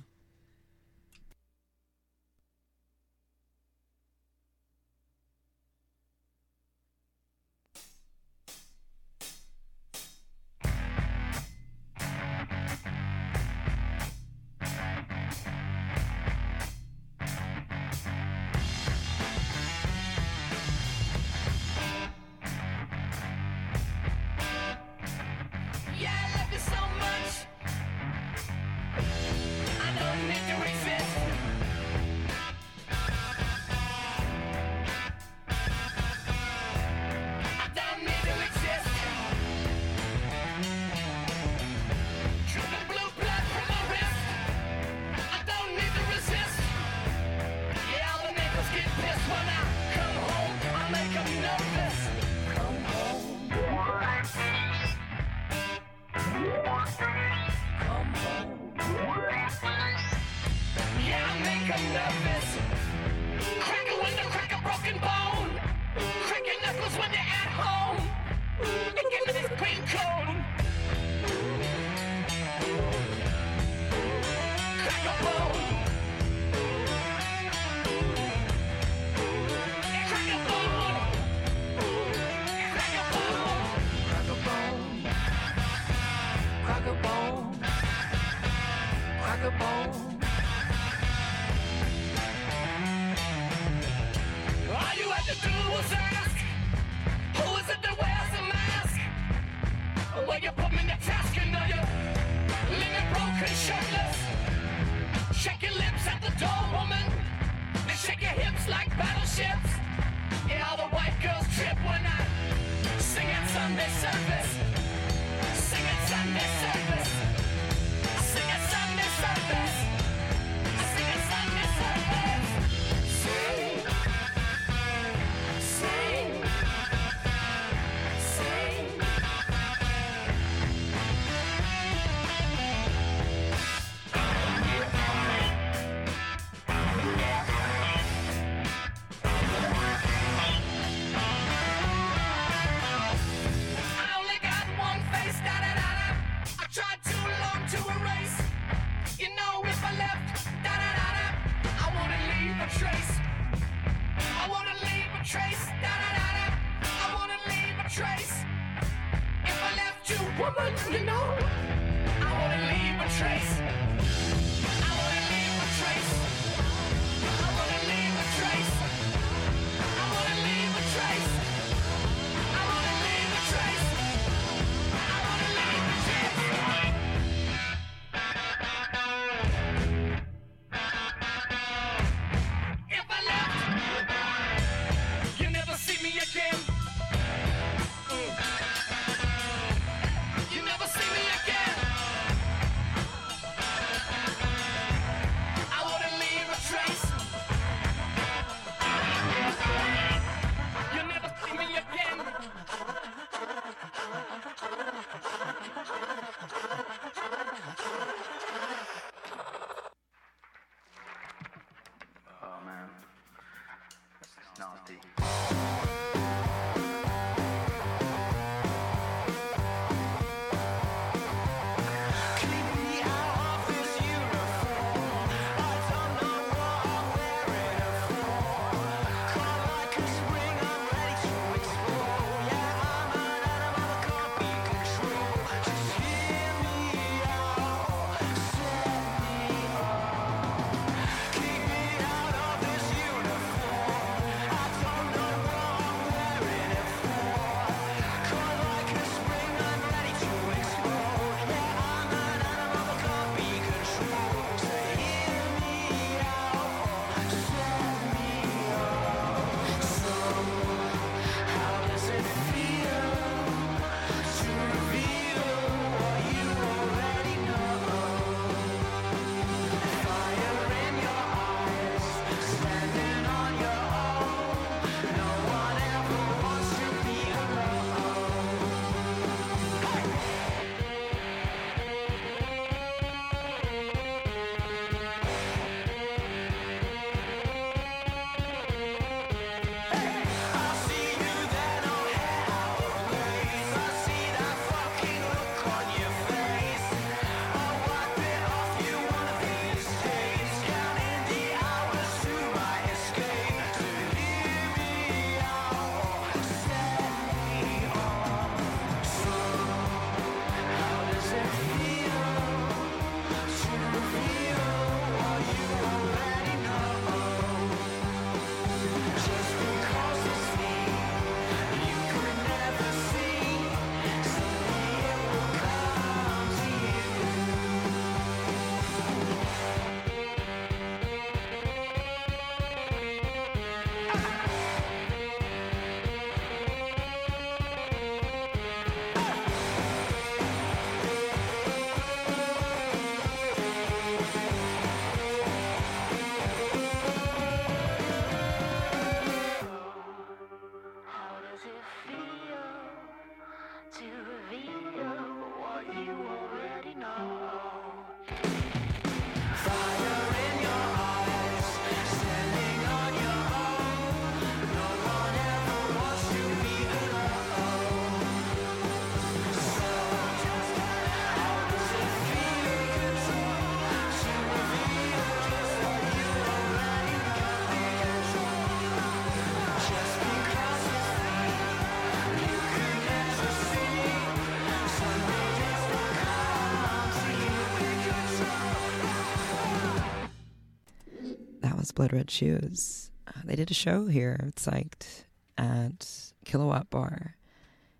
Blood 391.99 392.13
Red 392.13 392.31
Shoes. 392.31 393.11
Uh, 393.27 393.41
they 393.43 393.57
did 393.57 393.69
a 393.69 393.73
show 393.73 394.07
here 394.07 394.39
at 394.39 394.55
Psyched 394.55 395.25
at 395.57 396.31
Kilowatt 396.45 396.89
Bar. 396.89 397.35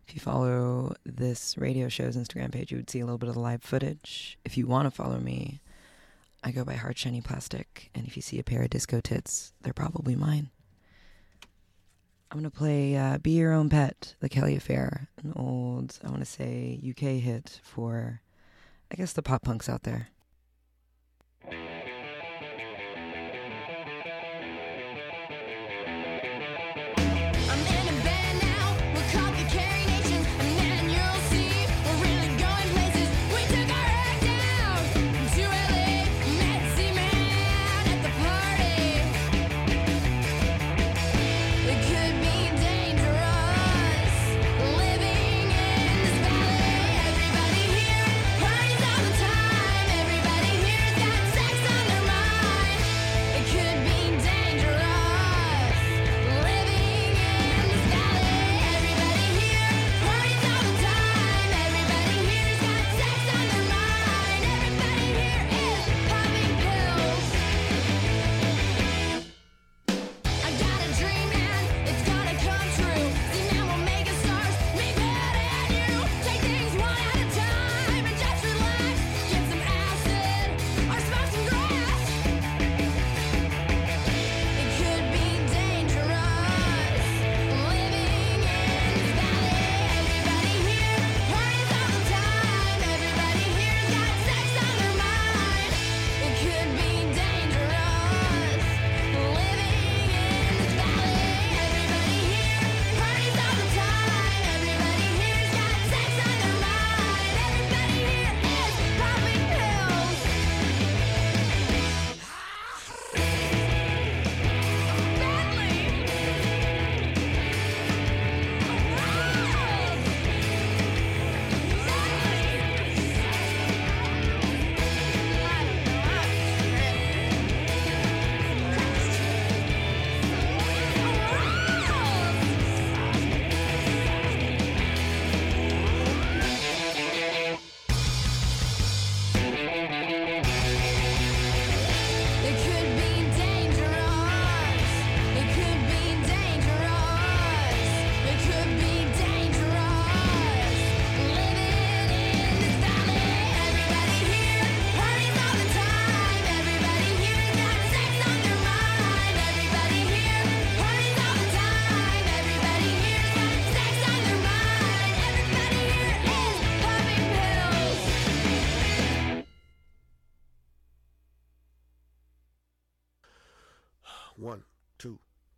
If 0.07 0.15
you 0.15 0.21
follow 0.21 0.95
this 1.03 1.57
radio 1.57 1.89
show's 1.89 2.15
Instagram 2.15 2.53
page, 2.53 2.71
you 2.71 2.77
would 2.77 2.89
see 2.89 3.01
a 3.01 3.05
little 3.05 3.17
bit 3.17 3.27
of 3.27 3.35
the 3.35 3.41
live 3.41 3.61
footage. 3.61 4.39
If 4.45 4.57
you 4.57 4.67
want 4.67 4.85
to 4.85 4.91
follow 4.91 5.19
me, 5.19 5.59
I 6.41 6.51
go 6.51 6.63
by 6.63 6.75
Hard 6.75 6.97
Shiny 6.97 7.19
Plastic, 7.19 7.89
and 7.93 8.07
if 8.07 8.15
you 8.15 8.21
see 8.21 8.39
a 8.39 8.43
pair 8.43 8.61
of 8.61 8.69
disco 8.69 9.01
tits, 9.01 9.51
they're 9.63 9.73
probably 9.73 10.15
mine. 10.15 10.49
I'm 12.31 12.37
gonna 12.37 12.51
play 12.51 12.95
uh, 12.95 13.17
"Be 13.17 13.31
Your 13.31 13.51
Own 13.51 13.67
Pet," 13.67 14.15
the 14.21 14.29
Kelly 14.29 14.55
Affair, 14.55 15.09
an 15.21 15.33
old, 15.35 15.99
I 16.05 16.07
want 16.07 16.21
to 16.21 16.25
say, 16.25 16.79
UK 16.89 17.19
hit 17.19 17.59
for, 17.63 18.21
I 18.89 18.95
guess, 18.95 19.11
the 19.11 19.21
pop 19.21 19.43
punks 19.43 19.67
out 19.67 19.83
there. 19.83 20.07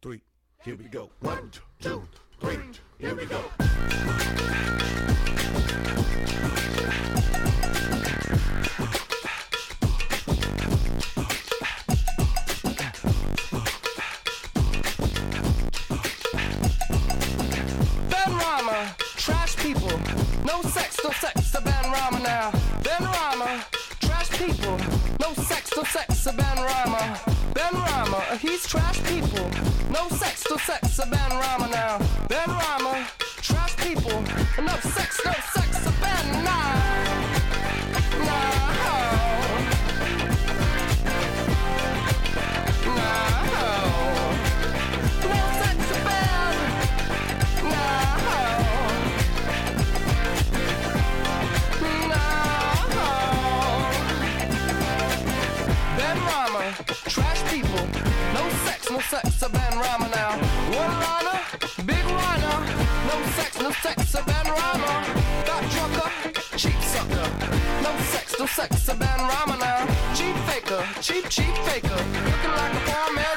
Three, 0.01 0.21
here 0.63 0.75
we 0.75 0.85
go. 0.85 1.11
One, 1.19 1.51
two, 1.79 2.01
three, 2.39 2.57
here 2.97 3.13
we 3.13 3.25
go. 3.25 3.39
Ben 18.09 18.29
Rama, 18.37 18.95
trash 19.17 19.55
people, 19.57 19.89
no 20.45 20.61
sex, 20.63 20.97
no 21.03 21.11
sex, 21.11 21.53
a 21.53 21.61
Ben 21.61 21.91
Rama 21.91 22.19
now. 22.21 22.51
Ben 22.83 23.03
Rama, 23.03 23.63
trash 23.99 24.29
people, 24.31 24.77
no 25.19 25.33
sex, 25.43 25.71
no 25.77 25.83
sex, 25.83 26.25
a 26.25 26.33
Ben 26.33 26.57
Rama. 26.57 27.19
Ben 27.53 27.73
Rama, 27.73 28.21
he's 28.41 28.65
trash 28.67 29.03
people, 29.03 29.50
no 29.91 30.07
sex, 30.09 30.45
no 30.49 30.57
sex, 30.57 30.99
a 30.99 31.05
Ben 31.05 31.29
Rama 31.29 31.67
now. 31.67 31.99
Ben 32.29 32.47
Rama, 32.47 33.05
trash 33.41 33.75
people, 33.77 34.21
no 34.61 34.75
sex, 34.77 35.19
no 35.25 35.33
sex, 35.53 35.85
a 35.85 35.91
Ben 36.01 36.43
nah. 36.43 37.11
No 45.29 45.39
sex, 45.59 45.91
a 45.91 45.99
Ben. 46.05 46.31
Ben 55.97 56.17
Rama, 56.17 56.63
trash 57.09 57.41
people, 57.51 57.85
no 58.33 58.49
sex, 58.65 58.89
no 58.89 59.60
sex, 59.71 60.03
a 60.03 60.09
now. 60.09 60.31
One 60.75 60.99
liner, 60.99 61.39
big 61.85 62.05
liner, 62.05 62.57
no 63.07 63.31
sex, 63.35 63.59
no 63.59 63.71
sex, 63.71 64.15
a 64.15 64.23
Ben 64.23 64.45
Rama. 64.45 65.05
Got 65.45 65.63
drunk 65.71 66.37
cheap 66.57 66.81
sucker, 66.81 67.27
no 67.81 67.97
sex, 68.11 68.35
no 68.39 68.45
sex, 68.45 68.87
a 68.89 68.95
Ben 68.95 69.19
Rama 69.19 69.57
now. 69.57 69.87
Cheap 70.15 70.35
faker, 70.47 70.83
cheap, 71.01 71.29
cheap 71.29 71.55
faker, 71.65 71.89
looking 71.89 72.51
like 72.51 72.73
a 72.73 72.81
poor 72.85 73.15
man's 73.15 73.30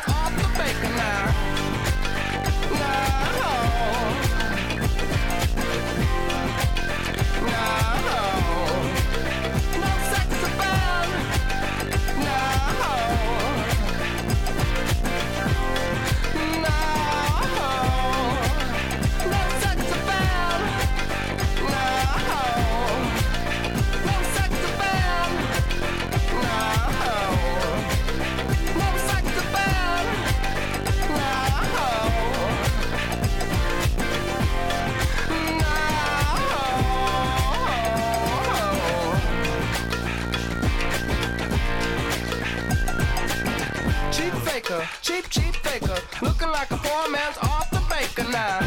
cheap, 45.04 45.28
cheap 45.28 45.54
faker. 45.56 46.00
Looking 46.22 46.48
like 46.48 46.70
a 46.70 46.78
poor 46.78 47.10
man's 47.10 47.36
off 47.38 47.68
the 47.70 47.82
baker 47.90 48.24
now. 48.30 48.60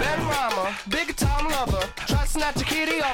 Ben 0.00 0.18
Rama, 0.28 0.76
big 0.88 1.16
time 1.16 1.48
lover. 1.50 1.84
Try 2.06 2.22
to 2.22 2.28
snatch 2.28 2.62
a 2.62 2.64
kitty 2.64 3.00
off 3.02 3.11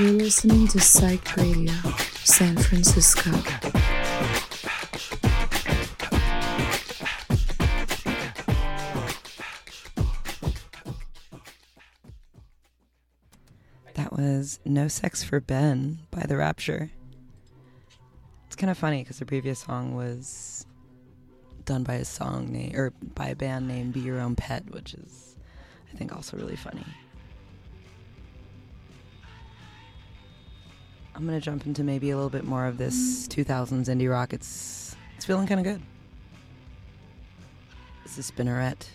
You're 0.00 0.12
listening 0.12 0.66
to 0.68 0.80
Psych 0.80 1.36
Radio, 1.36 1.74
San 2.24 2.56
Francisco. 2.56 3.30
That 13.92 14.10
was 14.10 14.58
No 14.64 14.88
Sex 14.88 15.22
for 15.22 15.38
Ben 15.38 15.98
by 16.10 16.22
The 16.22 16.38
Rapture. 16.38 16.90
It's 18.46 18.56
kind 18.56 18.70
of 18.70 18.78
funny 18.78 19.02
because 19.02 19.18
the 19.18 19.26
previous 19.26 19.58
song 19.58 19.94
was 19.94 20.64
done 21.66 21.82
by 21.82 21.96
a 21.96 22.06
song 22.06 22.50
name 22.50 22.74
or 22.74 22.94
by 23.14 23.26
a 23.26 23.36
band 23.36 23.68
named 23.68 23.92
Be 23.92 24.00
Your 24.00 24.18
Own 24.18 24.34
Pet, 24.34 24.64
which 24.70 24.94
is 24.94 25.36
I 25.92 25.96
think 25.98 26.16
also 26.16 26.38
really 26.38 26.56
funny. 26.56 26.86
I'm 31.14 31.26
gonna 31.26 31.40
jump 31.40 31.66
into 31.66 31.84
maybe 31.84 32.10
a 32.10 32.16
little 32.16 32.30
bit 32.30 32.44
more 32.44 32.66
of 32.66 32.78
this 32.78 33.26
2000s 33.28 33.88
indie 33.88 34.10
rock. 34.10 34.32
It's 34.32 34.96
it's 35.16 35.24
feeling 35.24 35.46
kind 35.46 35.60
of 35.60 35.64
good. 35.64 35.82
This 38.04 38.18
is 38.18 38.30
Spinneret. 38.30 38.86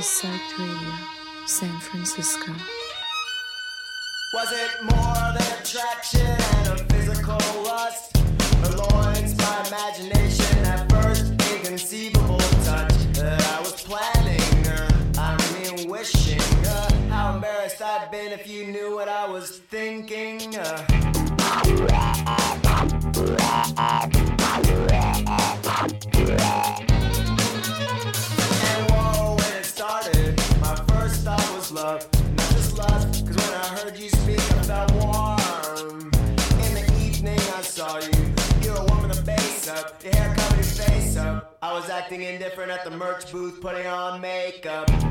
Psyched 0.00 0.58
Radio, 0.58 0.94
San 1.44 1.78
Francisco. 1.78 2.54
Was 4.32 4.50
it 4.50 4.82
more 4.84 5.32
than 5.36 5.60
attraction 5.60 6.26
and 6.26 6.68
a 6.68 6.76
physical 6.84 7.36
lust? 7.62 8.16
Loins 8.78 9.36
my 9.36 9.66
imagination 9.68 10.58
at 10.64 10.90
first 10.90 11.32
inconceivable 11.52 12.38
touch 12.64 12.94
that 13.12 13.42
I 13.54 13.60
was 13.60 13.82
planning? 13.82 14.66
Or 14.68 14.88
I 15.18 15.36
mean 15.52 15.90
wishing. 15.90 16.40
Uh, 16.64 16.92
how 17.10 17.34
embarrassed 17.34 17.82
I'd 17.82 18.10
been 18.10 18.32
if 18.32 18.48
you 18.48 18.68
knew 18.68 18.94
what 18.94 19.10
I 19.10 19.28
was 19.28 19.58
thinking. 19.58 20.56
Uh, 20.56 20.86
I 41.62 41.74
was 41.74 41.90
acting 41.90 42.22
indifferent 42.22 42.70
at 42.70 42.84
the 42.84 42.90
merch 42.90 43.30
booth, 43.30 43.60
putting 43.60 43.86
on 43.86 44.18
makeup. 44.22 44.88
We 44.88 44.96
met 44.96 45.04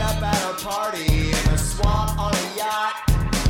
up 0.00 0.22
at 0.22 0.42
a 0.50 0.54
party 0.64 1.04
in 1.04 1.48
a 1.52 1.58
swamp 1.58 2.18
on 2.18 2.34
a 2.34 2.56
yacht. 2.56 2.94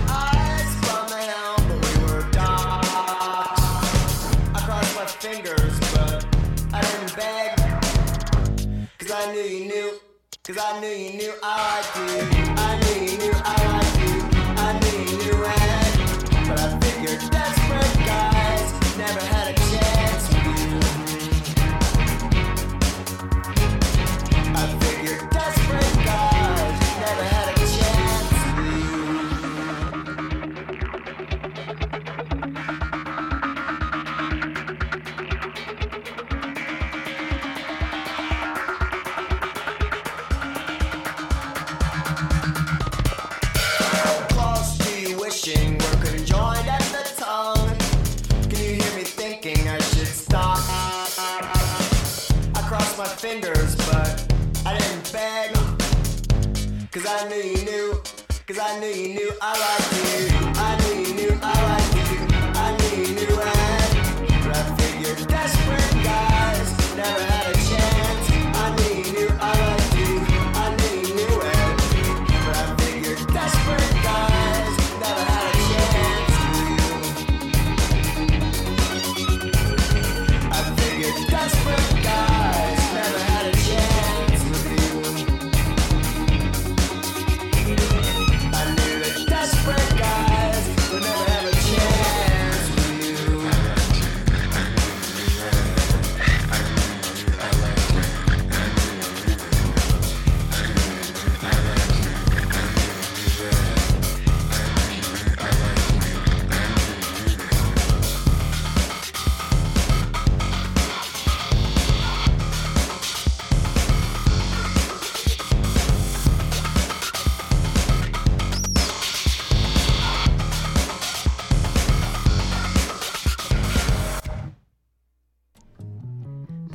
Eyes 0.09 0.75
from 0.85 1.09
the 1.09 1.23
helm, 1.23 1.69
but 1.69 1.79
we 1.87 2.13
were 2.13 2.29
docked. 2.33 2.89
I 4.57 4.61
crossed 4.67 4.97
my 4.97 5.07
fingers, 5.07 5.79
but 5.95 6.27
I 6.73 6.81
didn't 6.83 7.15
beg. 7.15 7.57
Cause 8.99 9.13
I 9.13 9.33
knew 9.33 9.41
you 9.41 9.67
knew, 9.67 10.01
cause 10.43 10.59
I 10.61 10.81
knew 10.81 10.89
you 10.89 11.13
knew 11.17 11.33
I 11.45 11.81
liked 11.81 12.49
you. 12.51 12.56
Cause 57.07 57.23
I 57.23 57.29
knew 57.29 57.37
you 57.37 57.65
knew, 57.65 58.03
cause 58.49 58.59
I 58.59 58.81
knew 58.81 58.89
you 58.89 59.15
knew. 59.15 59.31
I 59.41 59.86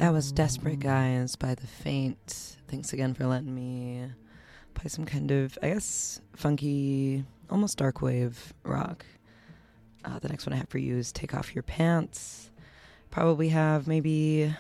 That 0.02 0.14
was 0.14 0.32
Desperate 0.32 0.80
Guys 0.80 1.36
by 1.36 1.53
The 1.53 1.68
Faint. 1.68 2.57
Thanks 2.68 2.91
again 2.91 3.14
for 3.14 3.28
letting 3.28 3.53
me 3.53 4.07
play 4.73 4.90
some 4.90 5.06
kind 5.06 5.30
of, 5.30 5.60
I 5.61 5.69
guess, 5.69 6.19
funky, 6.36 7.23
almost 7.52 7.78
dark 7.78 8.02
wave 8.02 8.52
rock. 8.64 9.06
Uh, 10.03 10.18
the 10.18 10.28
next 10.28 10.48
one 10.48 10.53
I 10.53 10.56
have 10.56 10.69
for 10.69 10.80
you 10.80 10.98
is 10.98 11.11
Take 11.11 11.36
Off 11.36 11.53
Your 11.53 11.61
Pants. 11.61 12.49
Probably 13.11 13.49
have 13.49 13.86
maybe 13.86 14.52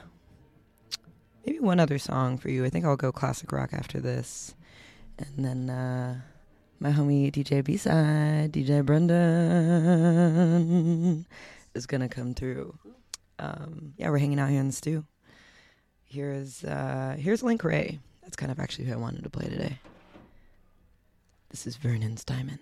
maybe 1.43 1.59
one 1.59 1.79
other 1.79 1.97
song 1.97 2.37
for 2.37 2.49
you. 2.49 2.63
I 2.63 2.69
think 2.69 2.85
I'll 2.85 2.95
go 2.95 3.11
classic 3.11 3.51
rock 3.51 3.73
after 3.73 3.99
this. 3.99 4.53
And 5.17 5.43
then 5.43 5.71
uh, 5.71 6.21
my 6.79 6.91
homie 6.91 7.31
DJ 7.31 7.63
B-side, 7.63 8.53
DJ 8.53 8.85
Brendan, 8.85 9.15
is 11.73 11.87
going 11.87 12.01
to 12.01 12.09
come 12.09 12.35
through. 12.35 12.77
Um, 13.39 13.95
yeah, 13.97 14.11
we're 14.11 14.19
hanging 14.19 14.39
out 14.39 14.51
here 14.51 14.59
in 14.59 14.67
the 14.67 14.73
stew. 14.73 15.03
Here's 16.11 16.65
uh, 16.65 17.15
here's 17.17 17.41
Link 17.41 17.63
Wray. 17.63 17.97
That's 18.21 18.35
kind 18.35 18.51
of 18.51 18.59
actually 18.59 18.83
who 18.83 18.91
I 18.91 18.97
wanted 18.97 19.23
to 19.23 19.29
play 19.29 19.47
today. 19.47 19.79
This 21.51 21.65
is 21.65 21.77
Vernon's 21.77 22.25
Diamond. 22.25 22.59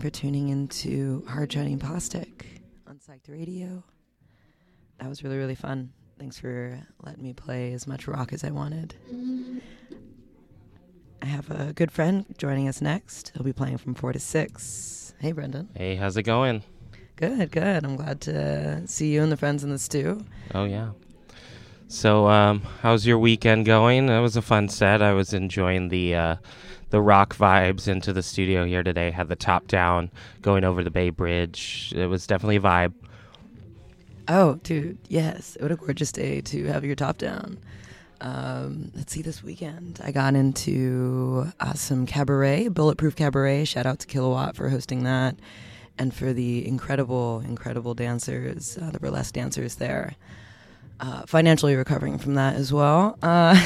For 0.00 0.08
tuning 0.08 0.48
into 0.48 1.22
Hard 1.28 1.52
Shiny 1.52 1.76
Plastic 1.76 2.46
on 2.86 2.96
Psyched 2.96 3.28
Radio. 3.28 3.84
That 4.98 5.10
was 5.10 5.22
really, 5.22 5.36
really 5.36 5.54
fun. 5.54 5.92
Thanks 6.18 6.38
for 6.38 6.80
letting 7.02 7.22
me 7.22 7.34
play 7.34 7.74
as 7.74 7.86
much 7.86 8.08
rock 8.08 8.32
as 8.32 8.42
I 8.42 8.50
wanted. 8.50 8.94
I 11.20 11.26
have 11.26 11.50
a 11.50 11.74
good 11.74 11.92
friend 11.92 12.24
joining 12.38 12.66
us 12.66 12.80
next. 12.80 13.32
He'll 13.34 13.44
be 13.44 13.52
playing 13.52 13.76
from 13.76 13.94
4 13.94 14.14
to 14.14 14.18
6. 14.18 15.14
Hey, 15.18 15.32
Brendan. 15.32 15.68
Hey, 15.76 15.96
how's 15.96 16.16
it 16.16 16.22
going? 16.22 16.62
Good, 17.16 17.52
good. 17.52 17.84
I'm 17.84 17.96
glad 17.96 18.22
to 18.22 18.86
see 18.86 19.12
you 19.12 19.22
and 19.22 19.30
the 19.30 19.36
friends 19.36 19.64
in 19.64 19.70
the 19.70 19.78
stew. 19.78 20.24
Oh 20.54 20.64
yeah. 20.64 20.92
So, 21.90 22.28
um, 22.28 22.62
how's 22.82 23.04
your 23.04 23.18
weekend 23.18 23.66
going? 23.66 24.06
That 24.06 24.20
was 24.20 24.36
a 24.36 24.42
fun 24.42 24.68
set. 24.68 25.02
I 25.02 25.12
was 25.12 25.34
enjoying 25.34 25.88
the 25.88 26.14
uh, 26.14 26.36
the 26.90 27.02
rock 27.02 27.34
vibes 27.34 27.88
into 27.88 28.12
the 28.12 28.22
studio 28.22 28.64
here 28.64 28.84
today. 28.84 29.10
Had 29.10 29.26
the 29.26 29.34
top 29.34 29.66
down, 29.66 30.12
going 30.40 30.62
over 30.62 30.84
the 30.84 30.90
Bay 30.92 31.10
Bridge. 31.10 31.92
It 31.96 32.06
was 32.06 32.28
definitely 32.28 32.56
a 32.56 32.60
vibe. 32.60 32.92
Oh, 34.28 34.60
dude, 34.62 34.98
yes. 35.08 35.56
What 35.58 35.72
a 35.72 35.76
gorgeous 35.76 36.12
day 36.12 36.40
to 36.42 36.66
have 36.66 36.84
your 36.84 36.94
top 36.94 37.18
down. 37.18 37.58
Um, 38.20 38.92
let's 38.94 39.12
see, 39.12 39.22
this 39.22 39.42
weekend 39.42 40.00
I 40.04 40.12
got 40.12 40.36
into 40.36 41.50
uh, 41.58 41.74
some 41.74 42.06
cabaret, 42.06 42.68
Bulletproof 42.68 43.16
Cabaret. 43.16 43.64
Shout 43.64 43.86
out 43.86 43.98
to 43.98 44.06
Kilowatt 44.06 44.54
for 44.54 44.68
hosting 44.68 45.02
that 45.02 45.34
and 45.98 46.14
for 46.14 46.32
the 46.32 46.68
incredible, 46.68 47.40
incredible 47.40 47.94
dancers, 47.94 48.78
uh, 48.80 48.92
the 48.92 49.00
burlesque 49.00 49.34
dancers 49.34 49.74
there. 49.74 50.14
Uh, 51.00 51.22
financially 51.26 51.74
recovering 51.76 52.18
from 52.18 52.34
that 52.34 52.56
as 52.56 52.74
well. 52.74 53.16
Uh, 53.22 53.56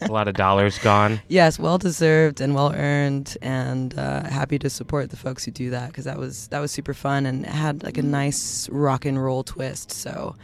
a 0.00 0.08
lot 0.08 0.26
of 0.26 0.34
dollars 0.34 0.78
gone. 0.78 1.20
Yes, 1.28 1.58
well 1.58 1.76
deserved 1.76 2.40
and 2.40 2.54
well 2.54 2.72
earned, 2.74 3.36
and 3.42 3.96
uh, 3.98 4.22
happy 4.24 4.58
to 4.60 4.70
support 4.70 5.10
the 5.10 5.18
folks 5.18 5.44
who 5.44 5.50
do 5.50 5.68
that 5.70 5.88
because 5.88 6.06
that 6.06 6.18
was 6.18 6.48
that 6.48 6.60
was 6.60 6.70
super 6.72 6.94
fun 6.94 7.26
and 7.26 7.44
it 7.44 7.50
had 7.50 7.82
like 7.84 7.98
a 7.98 8.02
nice 8.02 8.70
rock 8.70 9.04
and 9.04 9.22
roll 9.22 9.44
twist. 9.44 9.92
So 9.92 10.34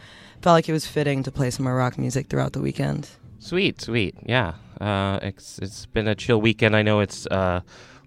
felt 0.43 0.53
like 0.53 0.69
it 0.69 0.73
was 0.73 0.85
fitting 0.85 1.23
to 1.23 1.31
play 1.31 1.49
some 1.49 1.63
more 1.63 1.75
rock 1.75 1.97
music 1.97 2.27
throughout 2.27 2.53
the 2.53 2.61
weekend. 2.61 3.09
Sweet, 3.39 3.81
sweet. 3.81 4.15
Yeah. 4.23 4.53
Uh, 4.79 5.17
it's 5.23 5.57
it's 5.59 5.87
been 5.87 6.07
a 6.07 6.13
chill 6.15 6.39
weekend. 6.41 6.75
I 6.75 6.83
know 6.83 6.99
it's 6.99 7.25
uh, 7.27 7.61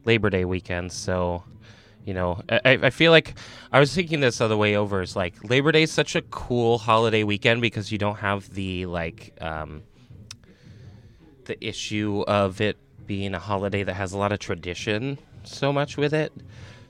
Labor 0.04 0.30
Day 0.30 0.44
weekend, 0.44 0.92
so 0.92 1.42
you 2.06 2.14
know, 2.14 2.40
I, 2.48 2.78
I 2.84 2.90
feel 2.90 3.10
like 3.10 3.34
I 3.72 3.80
was 3.80 3.92
thinking 3.92 4.20
this 4.20 4.40
other 4.40 4.56
way 4.56 4.76
over. 4.76 5.02
Is 5.02 5.16
like 5.16 5.34
Labor 5.50 5.72
Day 5.72 5.82
is 5.82 5.92
such 5.92 6.14
a 6.14 6.22
cool 6.22 6.78
holiday 6.78 7.24
weekend 7.24 7.60
because 7.60 7.90
you 7.90 7.98
don't 7.98 8.16
have 8.16 8.48
the 8.54 8.86
like 8.86 9.36
um, 9.40 9.82
the 11.44 11.62
issue 11.66 12.24
of 12.28 12.60
it 12.60 12.78
being 13.06 13.34
a 13.34 13.38
holiday 13.40 13.82
that 13.82 13.94
has 13.94 14.12
a 14.12 14.18
lot 14.18 14.30
of 14.32 14.38
tradition 14.38 15.18
so 15.42 15.72
much 15.72 15.96
with 15.96 16.14
it. 16.14 16.32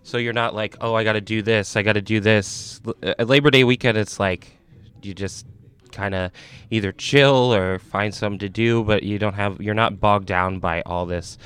So 0.03 0.19
you're 0.19 0.33
not 0.33 0.55
like, 0.55 0.77
oh, 0.83 0.95
I 0.95 1.03
got 1.03 1.15
to 1.15 1.21
do 1.21 1.43
this, 1.43 1.77
I 1.77 1.83
got 1.83 1.95
to 1.95 2.03
do 2.03 2.21
this. 2.21 2.81
L- 2.87 2.95
At 3.03 3.27
Labor 3.27 3.51
Day 3.51 3.65
weekend, 3.65 3.99
it's 3.99 4.21
like 4.21 4.57
you 5.03 5.15
just 5.15 5.47
kind 5.93 6.15
of 6.15 6.31
either 6.71 6.93
chill 6.93 7.55
or 7.55 7.79
find 7.79 8.15
something 8.15 8.39
to 8.41 8.49
do, 8.49 8.85
but 8.85 9.03
you 9.03 9.19
don't 9.19 9.35
have, 9.35 9.61
you're 9.61 9.75
not 9.75 9.99
bogged 9.99 10.27
down 10.27 10.59
by 10.59 10.83
all 10.83 11.07
this. 11.07 11.39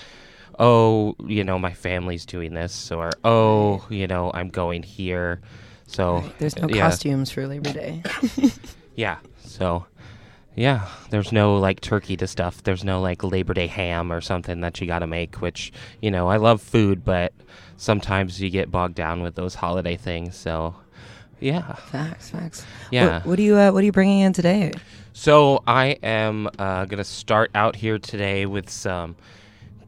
Oh, 0.61 1.17
you 1.27 1.43
know, 1.43 1.59
my 1.59 1.73
family's 1.73 2.27
doing 2.27 2.55
this, 2.55 2.93
or 2.93 3.11
oh, 3.25 3.85
you 3.89 4.07
know, 4.07 4.31
I'm 4.35 4.51
going 4.51 4.83
here. 4.83 5.41
So 5.87 6.19
Right, 6.19 6.39
There's 6.39 6.57
no 6.57 6.69
yeah. 6.69 6.83
costumes 6.83 7.31
for 7.31 7.47
Labor 7.47 7.73
Day. 7.73 8.03
Yeah. 9.01 9.19
So, 9.45 9.87
yeah, 10.55 10.87
there's 11.09 11.33
no 11.33 11.57
like 11.57 11.81
turkey 11.81 12.17
to 12.19 12.27
stuff. 12.27 12.63
There's 12.63 12.85
no 12.85 13.01
like 13.01 13.25
Labor 13.25 13.55
Day 13.55 13.67
ham 13.67 14.13
or 14.13 14.21
something 14.21 14.61
that 14.61 14.81
you 14.81 14.87
got 14.87 14.99
to 14.99 15.07
make, 15.07 15.37
which, 15.41 15.73
you 16.03 16.11
know, 16.11 16.29
I 16.29 16.37
love 16.37 16.61
food, 16.61 17.03
but 17.05 17.33
sometimes 17.79 18.41
you 18.43 18.51
get 18.51 18.71
bogged 18.71 18.95
down 18.97 19.23
with 19.23 19.37
those 19.37 19.55
holiday 19.55 19.97
things. 19.97 20.37
So, 20.37 20.75
yeah. 21.41 21.75
Facts, 21.75 22.29
facts. 22.31 22.67
Yeah. 22.91 23.19
What, 23.19 23.27
what 23.27 23.39
are 23.39 23.43
you 23.43 23.57
uh, 23.57 23.71
What 23.73 23.81
are 23.83 23.87
you 23.87 23.93
bringing 23.93 24.21
in 24.21 24.35
today? 24.35 24.73
So, 25.15 25.63
I 25.67 25.97
am 26.03 26.49
uh, 26.59 26.85
going 26.85 26.99
to 26.99 27.05
start 27.05 27.51
out 27.55 27.75
here 27.77 27.99
today 27.99 28.45
with 28.45 28.69
some 28.69 29.17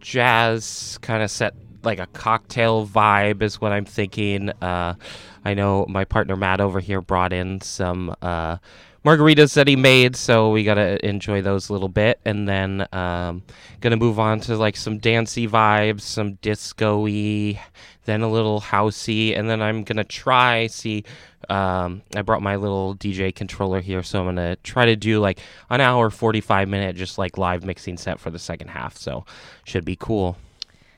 jazz 0.02 0.98
kind 1.00 1.22
of 1.22 1.30
set 1.30 1.54
like 1.82 1.98
a 1.98 2.06
cocktail 2.08 2.86
vibe 2.86 3.42
is 3.42 3.60
what 3.60 3.72
I'm 3.72 3.86
thinking. 3.86 4.50
Uh, 4.60 4.94
I 5.44 5.54
know 5.54 5.86
my 5.88 6.04
partner 6.04 6.36
Matt 6.36 6.60
over 6.60 6.80
here 6.80 7.00
brought 7.00 7.32
in 7.32 7.60
some 7.60 8.14
uh, 8.22 8.58
margaritas 9.04 9.54
that 9.54 9.66
he 9.66 9.74
made, 9.74 10.14
so 10.14 10.50
we 10.50 10.64
gotta 10.64 11.04
enjoy 11.04 11.42
those 11.42 11.68
a 11.68 11.72
little 11.72 11.88
bit, 11.88 12.20
and 12.24 12.48
then 12.48 12.86
um, 12.92 13.42
gonna 13.80 13.96
move 13.96 14.18
on 14.18 14.40
to 14.40 14.56
like 14.56 14.76
some 14.76 14.98
dancey 14.98 15.48
vibes, 15.48 16.02
some 16.02 16.34
disco-y, 16.34 17.60
then 18.04 18.22
a 18.22 18.30
little 18.30 18.60
housey, 18.60 19.38
and 19.38 19.48
then 19.48 19.62
I'm 19.62 19.84
gonna 19.84 20.04
try 20.04 20.66
see. 20.66 21.04
Um, 21.48 22.02
I 22.14 22.22
brought 22.22 22.42
my 22.42 22.56
little 22.56 22.94
DJ 22.94 23.34
controller 23.34 23.80
here, 23.80 24.02
so 24.02 24.20
I'm 24.20 24.26
gonna 24.26 24.56
try 24.56 24.86
to 24.86 24.96
do 24.96 25.20
like 25.20 25.40
an 25.70 25.80
hour, 25.80 26.10
45 26.10 26.68
minute, 26.68 26.96
just 26.96 27.18
like 27.18 27.36
live 27.38 27.64
mixing 27.64 27.96
set 27.96 28.20
for 28.20 28.30
the 28.30 28.38
second 28.38 28.68
half. 28.68 28.96
So 28.96 29.24
should 29.64 29.84
be 29.84 29.96
cool. 29.96 30.36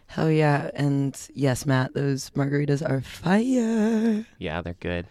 Hell 0.06 0.30
yeah! 0.30 0.70
And 0.74 1.18
yes, 1.34 1.66
Matt, 1.66 1.94
those 1.94 2.30
margaritas 2.30 2.88
are 2.88 3.00
fire. 3.00 4.24
Yeah, 4.38 4.60
they're 4.60 4.76
good. 4.78 5.06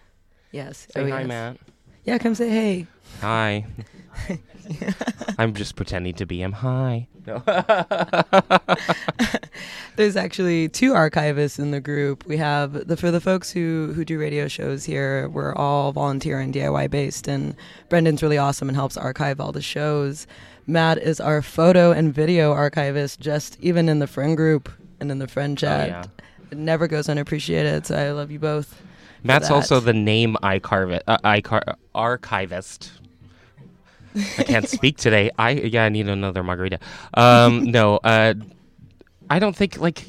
Yes. 0.51 0.87
Say 0.91 1.01
oh, 1.01 1.09
hi, 1.09 1.19
yes. 1.21 1.27
Matt. 1.27 1.57
Yeah, 2.05 2.17
come 2.19 2.35
say 2.35 2.49
hey. 2.49 2.87
Hi. 3.21 3.65
I'm 5.37 5.53
just 5.53 5.75
pretending 5.75 6.13
to 6.15 6.25
be 6.25 6.41
him. 6.41 6.51
Hi. 6.53 7.07
No. 7.25 7.41
There's 9.95 10.15
actually 10.15 10.69
two 10.69 10.93
archivists 10.93 11.59
in 11.59 11.71
the 11.71 11.79
group. 11.79 12.25
We 12.25 12.37
have 12.37 12.87
the 12.87 12.97
for 12.97 13.11
the 13.11 13.21
folks 13.21 13.51
who 13.51 13.93
who 13.95 14.03
do 14.03 14.19
radio 14.19 14.47
shows 14.47 14.83
here. 14.83 15.29
We're 15.29 15.53
all 15.55 15.91
volunteer 15.91 16.39
and 16.39 16.53
DIY 16.53 16.89
based, 16.89 17.27
and 17.27 17.55
Brendan's 17.89 18.23
really 18.23 18.37
awesome 18.37 18.67
and 18.69 18.75
helps 18.75 18.97
archive 18.97 19.39
all 19.39 19.51
the 19.51 19.61
shows. 19.61 20.25
Matt 20.65 20.97
is 20.97 21.19
our 21.19 21.41
photo 21.41 21.91
and 21.91 22.13
video 22.13 22.51
archivist, 22.53 23.19
just 23.19 23.57
even 23.61 23.87
in 23.89 23.99
the 23.99 24.07
friend 24.07 24.35
group 24.35 24.69
and 24.99 25.11
in 25.11 25.19
the 25.19 25.27
friend 25.27 25.57
chat. 25.57 25.87
yeah. 25.89 26.03
It 26.51 26.57
never 26.57 26.87
goes 26.87 27.09
unappreciated. 27.09 27.85
So 27.85 27.95
I 27.95 28.11
love 28.11 28.31
you 28.31 28.39
both. 28.39 28.81
Matt's 29.23 29.49
also 29.49 29.79
the 29.79 29.93
name 29.93 30.37
iCarve- 30.43 31.01
uh, 31.07 31.17
iCar- 31.19 31.75
archivist. 31.95 32.91
I 34.15 34.43
can't 34.43 34.67
speak 34.67 34.97
today. 34.97 35.31
I 35.37 35.51
yeah, 35.51 35.85
I 35.85 35.89
need 35.89 36.07
another 36.07 36.43
margarita. 36.43 36.79
Um, 37.13 37.63
no, 37.71 37.97
uh, 37.97 38.33
I 39.29 39.39
don't 39.39 39.55
think 39.55 39.79
like 39.79 40.05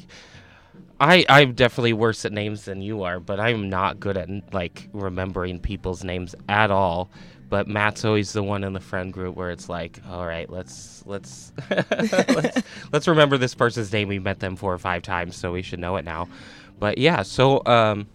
I 0.99 1.25
I'm 1.29 1.53
definitely 1.53 1.93
worse 1.93 2.25
at 2.25 2.31
names 2.31 2.65
than 2.65 2.81
you 2.81 3.03
are, 3.03 3.19
but 3.19 3.39
I'm 3.39 3.69
not 3.69 3.99
good 3.99 4.17
at 4.17 4.29
like 4.53 4.89
remembering 4.93 5.59
people's 5.59 6.03
names 6.03 6.35
at 6.49 6.71
all. 6.71 7.09
But 7.47 7.67
Matt's 7.67 8.03
always 8.03 8.33
the 8.33 8.41
one 8.41 8.63
in 8.63 8.73
the 8.73 8.79
friend 8.79 9.13
group 9.13 9.35
where 9.35 9.51
it's 9.51 9.69
like, 9.69 9.99
all 10.09 10.25
right, 10.25 10.49
let's 10.49 11.03
let's 11.05 11.51
let's, 11.69 12.61
let's 12.91 13.07
remember 13.07 13.37
this 13.37 13.53
person's 13.53 13.91
name. 13.91 14.07
We 14.07 14.19
met 14.19 14.39
them 14.39 14.55
four 14.55 14.73
or 14.73 14.79
five 14.79 15.03
times, 15.03 15.35
so 15.35 15.51
we 15.51 15.61
should 15.61 15.79
know 15.79 15.95
it 15.97 16.05
now. 16.05 16.27
But 16.79 16.97
yeah, 16.97 17.21
so 17.21 17.61
um, 17.65 18.07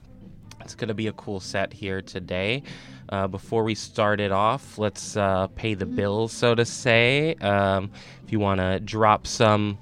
it's 0.60 0.74
going 0.74 0.88
to 0.88 0.94
be 0.94 1.06
a 1.06 1.12
cool 1.12 1.40
set 1.40 1.72
here 1.72 2.02
today. 2.02 2.62
Uh, 3.10 3.26
before 3.26 3.64
we 3.64 3.74
start 3.74 4.20
it 4.20 4.30
off, 4.30 4.78
let's 4.78 5.16
uh, 5.16 5.48
pay 5.56 5.74
the 5.74 5.84
bills, 5.84 6.32
so 6.32 6.54
to 6.54 6.64
say. 6.64 7.34
Um, 7.34 7.90
if 8.24 8.30
you 8.30 8.38
want 8.38 8.60
to 8.60 8.78
drop 8.78 9.26
some 9.26 9.78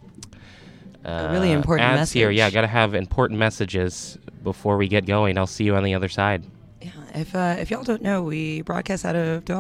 uh, 1.05 1.29
really 1.31 1.53
important 1.53 1.87
ads 1.87 2.11
here, 2.11 2.31
yeah, 2.31 2.45
message. 2.45 2.55
got 2.55 2.61
to 2.63 2.67
have 2.69 2.95
important 2.95 3.39
messages 3.39 4.17
before 4.43 4.79
we 4.79 4.89
get 4.89 5.05
going. 5.05 5.37
I'll 5.37 5.47
see 5.47 5.65
you 5.65 5.77
on 5.77 5.85
the 5.85 5.95
other 5.95 6.09
side. 6.09 6.45
Yeah, 6.81 6.91
If 7.15 7.35
uh, 7.35 7.57
if 7.59 7.71
y'all 7.71 7.83
don't 7.83 8.01
know, 8.01 8.23
we 8.23 8.63
broadcast 8.63 9.05
out 9.05 9.15
of 9.15 9.45